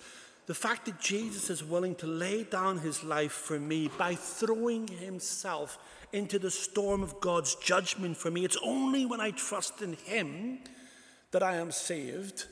the 0.48 0.56
fact 0.56 0.86
that 0.86 1.00
Jesus 1.00 1.50
is 1.50 1.64
willing 1.64 1.94
to 1.96 2.08
lay 2.08 2.44
down 2.44 2.80
his 2.80 3.04
life 3.04 3.34
for 3.34 3.60
me 3.60 3.92
by 3.98 4.16
throwing 4.16 4.88
himself 4.88 5.78
into 6.14 6.40
the 6.40 6.50
storm 6.50 7.04
of 7.04 7.20
God's 7.20 7.56
judgment 7.56 8.16
for 8.16 8.32
me, 8.32 8.46
it's 8.46 8.58
only 8.64 9.06
when 9.06 9.20
I 9.20 9.32
trust 9.32 9.82
in 9.82 9.94
him 9.94 10.60
that 11.32 11.44
I 11.44 11.58
am 11.58 11.72
saved 11.72 12.46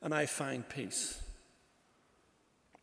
and 0.00 0.14
I 0.14 0.26
find 0.26 0.68
peace. 0.68 1.20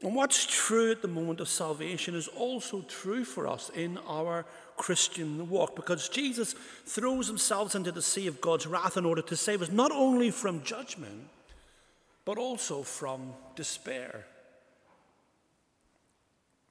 And 0.02 0.13
what's 0.13 0.45
true 0.45 0.91
at 0.91 1.02
the 1.02 1.08
moment 1.08 1.39
of 1.39 1.48
salvation 1.48 2.13
is 2.13 2.28
also 2.28 2.82
true 2.82 3.24
for 3.24 3.48
us 3.48 3.69
in 3.74 3.98
our 4.08 4.45
Christian 4.76 5.50
walk 5.50 5.76
because 5.76 6.10
Jesus 6.10 6.54
throws 6.86 7.28
himself 7.28 7.76
into 7.76 7.93
the 7.93 8.02
sea 8.02 8.28
of 8.28 8.41
God's 8.41 8.67
wrath 8.67 8.98
in 8.98 9.06
order 9.06 9.22
to 9.22 9.36
save 9.38 9.62
us 9.62 9.72
not 9.72 9.91
only 9.91 10.32
from 10.32 10.63
judgment, 10.63 11.28
but 12.26 12.38
also 12.38 12.84
from 12.84 13.34
despair. 13.56 14.26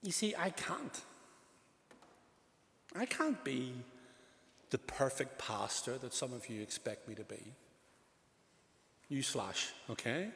You 0.02 0.12
see, 0.12 0.34
I 0.36 0.50
can't. 0.50 1.00
I 2.94 3.06
can't 3.06 3.42
be 3.44 3.72
the 4.70 4.78
perfect 4.78 5.38
pastor 5.38 5.98
that 5.98 6.14
some 6.14 6.32
of 6.32 6.48
you 6.48 6.62
expect 6.62 7.08
me 7.08 7.14
to 7.14 7.24
be. 7.24 7.54
Newsflash, 9.10 9.70
okay? 9.90 10.28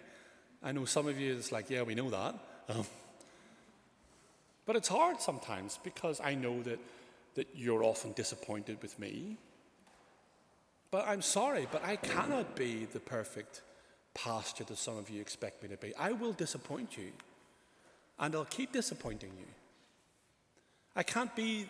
I 0.62 0.72
know 0.72 0.84
some 0.84 1.06
of 1.06 1.18
you 1.18 1.32
is 1.34 1.52
like, 1.52 1.68
yeah, 1.68 1.82
we 1.82 1.94
know 1.94 2.10
that. 2.10 2.34
Um, 2.68 2.86
but 4.64 4.76
it's 4.76 4.88
hard 4.88 5.20
sometimes 5.20 5.78
because 5.82 6.20
I 6.20 6.34
know 6.34 6.62
that, 6.62 6.78
that 7.34 7.48
you're 7.54 7.82
often 7.82 8.12
disappointed 8.12 8.80
with 8.80 8.98
me. 8.98 9.36
But 10.90 11.06
I'm 11.08 11.22
sorry, 11.22 11.66
but 11.70 11.84
I 11.84 11.96
cannot 11.96 12.54
be 12.54 12.86
the 12.92 13.00
perfect 13.00 13.62
pastor 14.14 14.64
that 14.64 14.78
some 14.78 14.98
of 14.98 15.10
you 15.10 15.20
expect 15.20 15.62
me 15.62 15.68
to 15.70 15.76
be. 15.76 15.94
I 15.96 16.12
will 16.12 16.32
disappoint 16.32 16.96
you, 16.96 17.12
and 18.22 18.36
I'll 18.36 18.44
keep 18.44 18.72
disappointing 18.72 19.32
you. 19.36 19.46
I 20.94 21.02
can't 21.02 21.34
be 21.34 21.66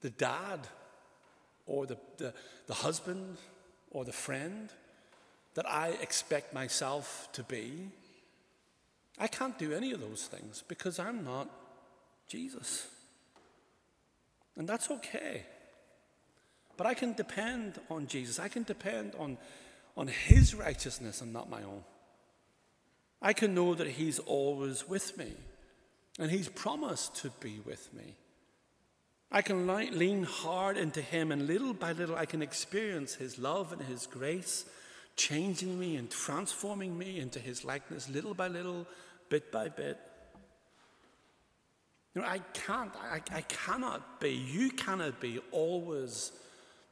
the 0.00 0.10
dad 0.10 0.60
or 1.66 1.86
the, 1.86 1.98
the, 2.18 2.32
the 2.68 2.74
husband 2.74 3.36
or 3.90 4.04
the 4.04 4.12
friend 4.12 4.70
that 5.54 5.68
I 5.68 5.88
expect 6.00 6.54
myself 6.54 7.28
to 7.32 7.42
be. 7.42 7.88
I 9.18 9.26
can't 9.26 9.58
do 9.58 9.72
any 9.72 9.90
of 9.90 10.00
those 10.00 10.26
things 10.26 10.62
because 10.68 11.00
I'm 11.00 11.24
not 11.24 11.50
Jesus. 12.28 12.86
And 14.56 14.68
that's 14.68 14.88
okay. 14.88 15.42
But 16.76 16.86
I 16.86 16.94
can 16.94 17.14
depend 17.14 17.80
on 17.90 18.06
Jesus. 18.06 18.38
I 18.38 18.48
can 18.48 18.62
depend 18.62 19.14
on, 19.18 19.36
on 19.96 20.06
His 20.06 20.54
righteousness 20.54 21.20
and 21.22 21.32
not 21.32 21.50
my 21.50 21.62
own. 21.64 21.82
I 23.20 23.32
can 23.32 23.52
know 23.52 23.74
that 23.74 23.88
He's 23.88 24.20
always 24.20 24.88
with 24.88 25.18
me 25.18 25.32
and 26.18 26.30
He's 26.30 26.48
promised 26.48 27.16
to 27.16 27.30
be 27.40 27.60
with 27.64 27.92
me. 27.94 28.14
I 29.30 29.42
can 29.42 29.66
lean 29.66 30.22
hard 30.22 30.76
into 30.76 31.00
Him, 31.00 31.32
and 31.32 31.46
little 31.46 31.74
by 31.74 31.92
little, 31.92 32.16
I 32.16 32.26
can 32.26 32.42
experience 32.42 33.14
His 33.14 33.38
love 33.38 33.72
and 33.72 33.82
His 33.82 34.06
grace 34.06 34.64
changing 35.16 35.78
me 35.78 35.96
and 35.96 36.10
transforming 36.10 36.96
me 36.96 37.18
into 37.18 37.38
His 37.38 37.64
likeness 37.64 38.08
little 38.08 38.34
by 38.34 38.48
little, 38.48 38.86
bit 39.28 39.50
by 39.50 39.68
bit. 39.68 39.98
You 42.14 42.22
know, 42.22 42.28
I 42.28 42.38
can't, 42.54 42.92
I, 42.96 43.20
I 43.30 43.40
cannot 43.42 44.20
be, 44.20 44.30
you 44.30 44.70
cannot 44.70 45.20
be 45.20 45.40
always 45.50 46.32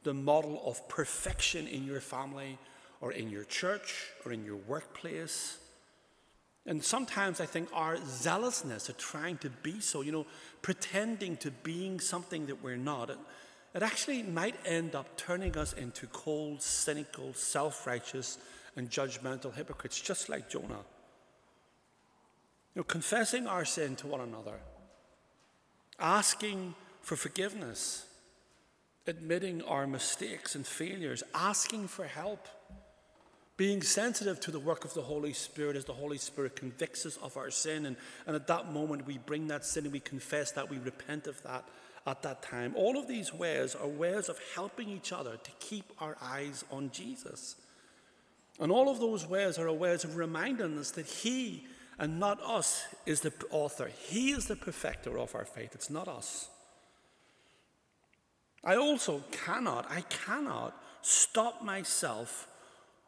the 0.03 0.13
model 0.13 0.61
of 0.65 0.87
perfection 0.87 1.67
in 1.67 1.83
your 1.83 1.99
family 1.99 2.59
or 3.01 3.11
in 3.11 3.29
your 3.29 3.43
church 3.43 4.11
or 4.23 4.31
in 4.31 4.45
your 4.45 4.57
workplace. 4.57 5.57
And 6.65 6.83
sometimes 6.83 7.39
I 7.39 7.45
think 7.45 7.69
our 7.73 7.97
zealousness 8.07 8.89
of 8.89 8.97
trying 8.97 9.37
to 9.39 9.49
be 9.49 9.79
so, 9.79 10.01
you 10.01 10.11
know, 10.11 10.25
pretending 10.61 11.37
to 11.37 11.51
being 11.51 11.99
something 11.99 12.47
that 12.47 12.63
we're 12.63 12.75
not, 12.75 13.11
it, 13.11 13.17
it 13.75 13.83
actually 13.83 14.23
might 14.23 14.55
end 14.65 14.95
up 14.95 15.15
turning 15.15 15.57
us 15.57 15.73
into 15.73 16.07
cold, 16.07 16.61
cynical, 16.61 17.33
self 17.33 17.85
righteous, 17.85 18.39
and 18.75 18.89
judgmental 18.89 19.53
hypocrites, 19.53 19.99
just 20.01 20.27
like 20.27 20.49
Jonah. 20.49 20.83
You 22.73 22.79
know, 22.79 22.83
confessing 22.83 23.47
our 23.47 23.63
sin 23.63 23.95
to 23.97 24.07
one 24.07 24.21
another, 24.21 24.59
asking 25.99 26.73
for 27.01 27.15
forgiveness, 27.15 28.05
admitting 29.05 29.61
our 29.61 29.85
mistakes 29.85 30.55
and 30.55 30.65
failures, 30.65 31.21
asking 31.33 31.87
for 31.87 32.05
help, 32.05 32.47
being 33.57 33.81
sensitive 33.81 34.39
to 34.41 34.51
the 34.51 34.59
work 34.59 34.83
of 34.83 34.93
the 34.93 35.01
Holy 35.01 35.31
Spirit 35.31 35.77
as 35.77 35.85
the 35.85 35.93
Holy 35.93 36.17
Spirit 36.17 36.55
convicts 36.55 37.05
us 37.05 37.17
of 37.17 37.37
our 37.37 37.49
sin. 37.49 37.85
And, 37.85 37.95
and 38.27 38.35
at 38.35 38.47
that 38.47 38.71
moment, 38.71 39.07
we 39.07 39.17
bring 39.17 39.47
that 39.47 39.65
sin 39.65 39.85
and 39.85 39.93
we 39.93 40.01
confess 40.01 40.51
that, 40.51 40.69
we 40.69 40.77
repent 40.77 41.27
of 41.27 41.41
that 41.43 41.65
at 42.05 42.21
that 42.23 42.41
time. 42.41 42.73
All 42.75 42.97
of 42.97 43.07
these 43.07 43.33
ways 43.33 43.73
are 43.73 43.87
ways 43.87 44.29
of 44.29 44.39
helping 44.53 44.89
each 44.89 45.13
other 45.13 45.37
to 45.37 45.51
keep 45.59 45.85
our 45.99 46.17
eyes 46.21 46.65
on 46.69 46.91
Jesus. 46.91 47.55
And 48.59 48.71
all 48.71 48.89
of 48.89 48.99
those 48.99 49.25
ways 49.25 49.57
are 49.57 49.71
ways 49.71 50.03
of 50.03 50.17
reminding 50.17 50.77
us 50.77 50.91
that 50.91 51.05
He 51.05 51.65
and 51.97 52.19
not 52.19 52.41
us 52.43 52.83
is 53.05 53.21
the 53.21 53.33
author. 53.51 53.89
He 54.07 54.31
is 54.31 54.47
the 54.47 54.55
perfecter 54.55 55.17
of 55.17 55.33
our 55.33 55.45
faith. 55.45 55.71
It's 55.73 55.89
not 55.89 56.07
us. 56.09 56.49
I 58.63 58.75
also 58.75 59.23
cannot, 59.31 59.89
I 59.89 60.01
cannot 60.01 60.75
stop 61.01 61.63
myself 61.63 62.47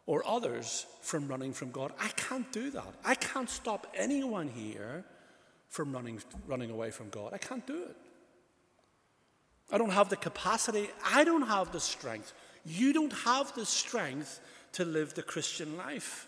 or 0.08 0.26
others 0.26 0.86
from 1.02 1.28
running 1.28 1.52
from 1.52 1.70
God. 1.70 1.92
I 2.00 2.08
can't 2.08 2.50
do 2.50 2.70
that. 2.70 2.94
I 3.04 3.14
can't 3.14 3.50
stop 3.50 3.86
anyone 3.94 4.48
here 4.48 5.04
from 5.68 5.92
running, 5.92 6.18
running 6.46 6.70
away 6.70 6.90
from 6.90 7.10
God. 7.10 7.34
I 7.34 7.38
can't 7.38 7.66
do 7.66 7.82
it. 7.82 7.96
I 9.70 9.76
don't 9.76 9.90
have 9.90 10.08
the 10.08 10.16
capacity. 10.16 10.88
I 11.04 11.24
don't 11.24 11.46
have 11.46 11.72
the 11.72 11.78
strength. 11.78 12.32
You 12.64 12.94
don't 12.94 13.12
have 13.12 13.54
the 13.54 13.66
strength 13.66 14.40
to 14.72 14.86
live 14.86 15.12
the 15.12 15.22
Christian 15.22 15.76
life. 15.76 16.26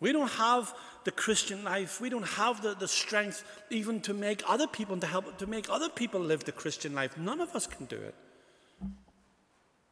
We 0.00 0.10
don't 0.10 0.32
have 0.32 0.74
the 1.04 1.12
Christian 1.12 1.62
life. 1.62 2.00
We 2.00 2.08
don't 2.08 2.26
have 2.26 2.62
the, 2.62 2.74
the 2.74 2.88
strength 2.88 3.44
even 3.70 4.00
to 4.00 4.12
make 4.12 4.42
other 4.48 4.66
people, 4.66 4.96
to 4.96 5.06
help 5.06 5.38
to 5.38 5.46
make 5.46 5.70
other 5.70 5.88
people 5.88 6.18
live 6.18 6.42
the 6.42 6.52
Christian 6.52 6.96
life. 6.96 7.16
None 7.16 7.40
of 7.40 7.54
us 7.54 7.68
can 7.68 7.86
do 7.86 7.96
it. 7.96 8.14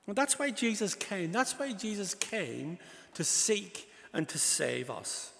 Well, 0.08 0.14
that's 0.14 0.38
why 0.38 0.48
Jesus 0.48 0.94
came. 0.94 1.32
That's 1.32 1.58
why 1.58 1.72
Jesus 1.72 2.14
came 2.14 2.78
to 3.12 3.22
seek 3.22 3.92
and 4.14 4.26
to 4.30 4.38
save 4.38 4.90
us. 4.90 5.32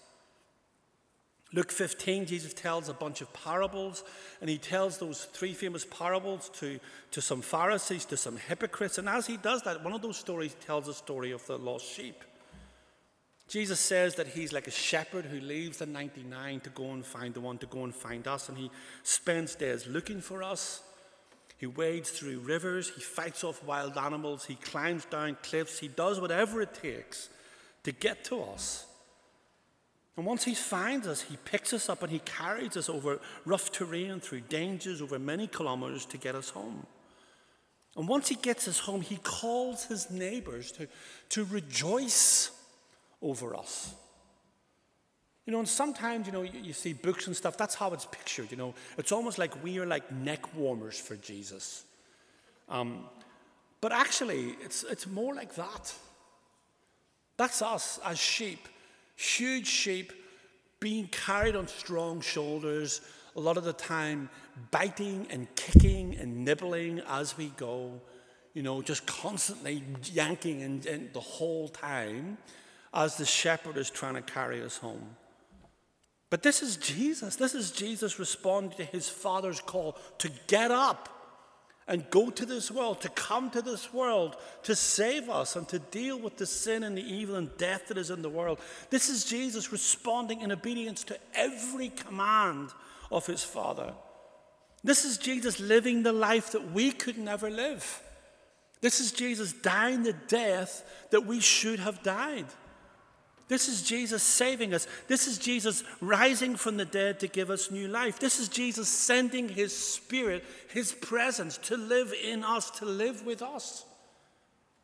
Luke 1.51 1.71
15, 1.71 2.27
Jesus 2.27 2.53
tells 2.53 2.87
a 2.87 2.93
bunch 2.93 3.21
of 3.21 3.33
parables, 3.33 4.03
and 4.41 4.47
he 4.47 4.59
tells 4.59 4.99
those 4.99 5.25
three 5.25 5.53
famous 5.53 5.85
parables 5.85 6.51
to, 6.59 6.79
to 7.09 7.19
some 7.19 7.41
Pharisees, 7.41 8.05
to 8.05 8.15
some 8.15 8.37
hypocrites. 8.37 8.99
And 8.99 9.09
as 9.09 9.25
he 9.25 9.37
does 9.37 9.63
that, 9.63 9.83
one 9.83 9.93
of 9.93 10.03
those 10.03 10.17
stories 10.17 10.55
tells 10.63 10.87
a 10.87 10.93
story 10.93 11.31
of 11.31 11.43
the 11.47 11.57
lost 11.57 11.87
sheep. 11.87 12.23
Jesus 13.47 13.79
says 13.79 14.13
that 14.15 14.27
he's 14.27 14.53
like 14.53 14.67
a 14.67 14.71
shepherd 14.71 15.25
who 15.25 15.39
leaves 15.39 15.79
the 15.79 15.87
99 15.87 16.59
to 16.59 16.69
go 16.69 16.91
and 16.91 17.03
find 17.03 17.33
the 17.33 17.41
one, 17.41 17.57
to 17.57 17.65
go 17.65 17.85
and 17.85 17.95
find 17.95 18.27
us, 18.27 18.49
and 18.49 18.57
he 18.59 18.69
spends 19.01 19.55
days 19.55 19.87
looking 19.87 20.21
for 20.21 20.43
us. 20.43 20.83
He 21.59 21.67
wades 21.67 22.09
through 22.09 22.39
rivers, 22.39 22.89
he 22.89 23.01
fights 23.01 23.43
off 23.43 23.61
wild 23.65 23.97
animals, 23.97 24.45
he 24.45 24.55
climbs 24.55 25.03
down 25.03 25.37
cliffs, 25.43 25.77
he 25.77 25.89
does 25.89 26.19
whatever 26.19 26.61
it 26.61 26.73
takes 26.73 27.29
to 27.83 27.91
get 27.91 28.23
to 28.25 28.41
us. 28.41 28.85
And 30.15 30.25
once 30.25 30.45
he 30.45 30.55
finds 30.55 31.05
us, 31.05 31.21
he 31.21 31.35
picks 31.43 31.73
us 31.73 31.89
up 31.89 32.01
and 32.01 32.11
he 32.11 32.19
carries 32.19 32.77
us 32.77 32.87
over 32.87 33.19
rough 33.45 33.73
terrain, 33.73 34.21
through 34.21 34.41
dangers, 34.41 35.01
over 35.01 35.19
many 35.19 35.47
kilometers 35.47 36.05
to 36.07 36.17
get 36.17 36.33
us 36.33 36.49
home. 36.49 36.85
And 37.97 38.07
once 38.07 38.29
he 38.29 38.35
gets 38.35 38.69
us 38.69 38.79
home, 38.79 39.01
he 39.01 39.17
calls 39.17 39.85
his 39.85 40.09
neighbors 40.09 40.71
to, 40.73 40.87
to 41.29 41.43
rejoice 41.43 42.51
over 43.21 43.55
us. 43.55 43.93
You 45.49 45.53
know, 45.53 45.59
and 45.61 45.67
sometimes, 45.67 46.27
you 46.27 46.31
know, 46.31 46.43
you, 46.43 46.59
you, 46.61 46.73
see 46.73 46.93
books 46.93 47.25
and 47.25 47.35
stuff, 47.35 47.57
that's 47.57 47.73
how 47.73 47.91
it's 47.91 48.05
pictured, 48.05 48.51
you 48.51 48.57
know. 48.57 48.75
It's 48.99 49.11
almost 49.11 49.39
like 49.39 49.63
we 49.63 49.79
are 49.79 49.85
like 49.87 50.11
neck 50.11 50.55
warmers 50.55 50.99
for 50.99 51.15
Jesus. 51.15 51.85
Um, 52.69 53.05
but 53.81 53.91
actually, 53.91 54.55
it's, 54.63 54.83
it's 54.83 55.07
more 55.07 55.33
like 55.33 55.55
that. 55.55 55.91
That's 57.37 57.63
us 57.63 57.99
as 58.05 58.19
sheep, 58.19 58.67
huge 59.15 59.65
sheep 59.65 60.13
being 60.79 61.07
carried 61.07 61.55
on 61.55 61.67
strong 61.67 62.21
shoulders, 62.21 63.01
a 63.35 63.39
lot 63.39 63.57
of 63.57 63.63
the 63.63 63.73
time 63.73 64.29
biting 64.69 65.25
and 65.31 65.47
kicking 65.55 66.15
and 66.17 66.45
nibbling 66.45 67.01
as 67.07 67.35
we 67.39 67.47
go, 67.57 67.99
you 68.53 68.61
know, 68.61 68.83
just 68.83 69.07
constantly 69.07 69.81
yanking 70.13 70.61
and, 70.61 70.85
and 70.85 71.11
the 71.11 71.19
whole 71.19 71.69
time 71.69 72.37
as 72.93 73.17
the 73.17 73.25
shepherd 73.25 73.77
is 73.77 73.89
trying 73.89 74.13
to 74.13 74.21
carry 74.21 74.61
us 74.61 74.77
home. 74.77 75.15
But 76.29 76.43
this 76.43 76.61
is 76.61 76.77
Jesus. 76.77 77.35
This 77.35 77.55
is 77.55 77.71
Jesus 77.71 78.19
responding 78.19 78.77
to 78.77 78.83
his 78.83 79.09
Father's 79.09 79.61
call 79.61 79.97
to 80.19 80.29
get 80.47 80.71
up 80.71 81.09
and 81.87 82.07
go 82.11 82.29
to 82.29 82.45
this 82.45 82.69
world, 82.69 83.01
to 83.01 83.09
come 83.09 83.49
to 83.49 83.63
this 83.63 83.91
world, 83.91 84.35
to 84.61 84.75
save 84.75 85.27
us 85.27 85.55
and 85.55 85.67
to 85.69 85.79
deal 85.79 86.19
with 86.19 86.37
the 86.37 86.45
sin 86.45 86.83
and 86.83 86.95
the 86.95 87.01
evil 87.01 87.35
and 87.35 87.49
death 87.57 87.87
that 87.87 87.97
is 87.97 88.11
in 88.11 88.21
the 88.21 88.29
world. 88.29 88.59
This 88.91 89.09
is 89.09 89.25
Jesus 89.25 89.71
responding 89.71 90.41
in 90.41 90.51
obedience 90.51 91.03
to 91.05 91.17
every 91.33 91.89
command 91.89 92.69
of 93.11 93.25
his 93.25 93.43
Father. 93.43 93.91
This 94.83 95.03
is 95.03 95.17
Jesus 95.17 95.59
living 95.59 96.03
the 96.03 96.13
life 96.13 96.51
that 96.51 96.71
we 96.71 96.91
could 96.91 97.17
never 97.17 97.49
live. 97.49 98.03
This 98.81 98.99
is 98.99 99.11
Jesus 99.11 99.51
dying 99.51 100.03
the 100.03 100.13
death 100.13 100.83
that 101.09 101.25
we 101.25 101.39
should 101.39 101.79
have 101.79 102.03
died. 102.03 102.45
This 103.49 103.67
is 103.67 103.81
Jesus 103.81 104.21
saving 104.21 104.75
us. 104.75 104.87
This 105.07 105.27
is 105.27 105.39
Jesus 105.39 105.83
rising 106.01 106.55
from 106.55 106.77
the 106.77 106.85
dead 106.85 107.19
to 107.19 107.27
give 107.27 107.49
us 107.49 107.71
new 107.71 107.87
life. 107.87 108.19
This 108.19 108.39
is 108.39 108.47
Jesus 108.47 108.87
sending 108.87 109.49
his 109.49 109.75
spirit, 109.75 110.45
his 110.71 110.93
presence 110.93 111.57
to 111.63 111.75
live 111.75 112.13
in 112.23 112.43
us, 112.43 112.69
to 112.71 112.85
live 112.85 113.25
with 113.25 113.41
us. 113.41 113.85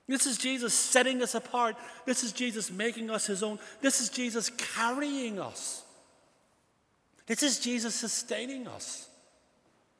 This 0.07 0.25
is 0.25 0.39
Jesus 0.39 0.73
setting 0.73 1.21
us 1.21 1.35
apart. 1.35 1.75
This 2.05 2.23
is 2.23 2.31
Jesus 2.31 2.71
making 2.71 3.11
us 3.11 3.27
his 3.27 3.43
own. 3.43 3.59
This 3.81 4.01
is 4.01 4.09
Jesus 4.09 4.49
carrying 4.49 5.39
us. 5.39 5.83
This 7.27 7.43
is 7.43 7.59
Jesus 7.59 7.93
sustaining 7.93 8.67
us. 8.67 9.09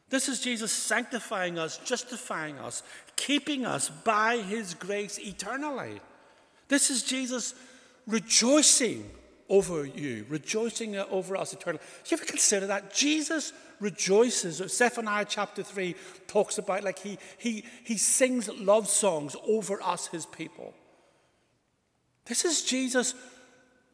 This 0.10 0.28
is 0.28 0.42
Jesus 0.42 0.72
sanctifying 0.72 1.60
us, 1.60 1.78
justifying 1.80 2.58
us, 2.58 2.82
keeping 3.16 3.64
us 3.66 3.90
by 3.90 4.38
his 4.38 4.74
grace 4.74 5.20
eternally. 5.20 6.00
This 6.68 6.90
is 6.90 7.04
Jesus 7.04 7.54
rejoicing 8.08 9.10
over 9.50 9.86
you, 9.86 10.26
rejoicing 10.30 10.96
over 10.96 11.38
us 11.38 11.54
eternally. 11.54 11.84
Do 12.04 12.16
you 12.16 12.18
ever 12.18 12.26
consider 12.26 12.68
that? 12.68 12.94
Jesus 12.94 13.54
rejoices. 13.80 14.58
Zephaniah 14.72 15.26
chapter 15.28 15.64
3 15.64 15.96
talks 16.28 16.58
about 16.58 16.84
like 16.84 17.00
he, 17.00 17.18
he, 17.38 17.64
he 17.84 17.98
sings 17.98 18.50
love 18.50 18.88
songs 18.88 19.36
over 19.48 19.82
us, 19.84 20.08
his 20.08 20.26
people. 20.26 20.74
This 22.26 22.44
is 22.44 22.64
Jesus 22.64 23.14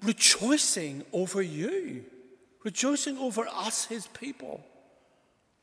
rejoicing 0.03 1.03
over 1.11 1.41
you, 1.41 2.05
rejoicing 2.63 3.17
over 3.17 3.45
us, 3.47 3.85
his 3.85 4.07
people. 4.07 4.63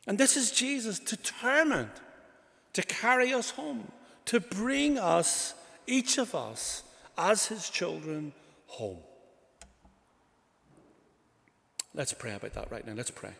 And 0.06 0.18
this 0.18 0.36
is 0.36 0.50
Jesus 0.50 0.98
determined 0.98 1.90
to 2.74 2.82
carry 2.82 3.32
us 3.32 3.50
home, 3.50 3.90
to 4.26 4.40
bring 4.40 4.98
us, 4.98 5.54
each 5.86 6.18
of 6.18 6.34
us, 6.34 6.82
as 7.18 7.46
his 7.46 7.68
children 7.68 8.32
home. 8.66 8.98
Let's 11.92 12.12
pray 12.12 12.34
about 12.34 12.54
that 12.54 12.70
right 12.70 12.86
now. 12.86 12.94
Let's 12.94 13.10
pray. 13.10 13.32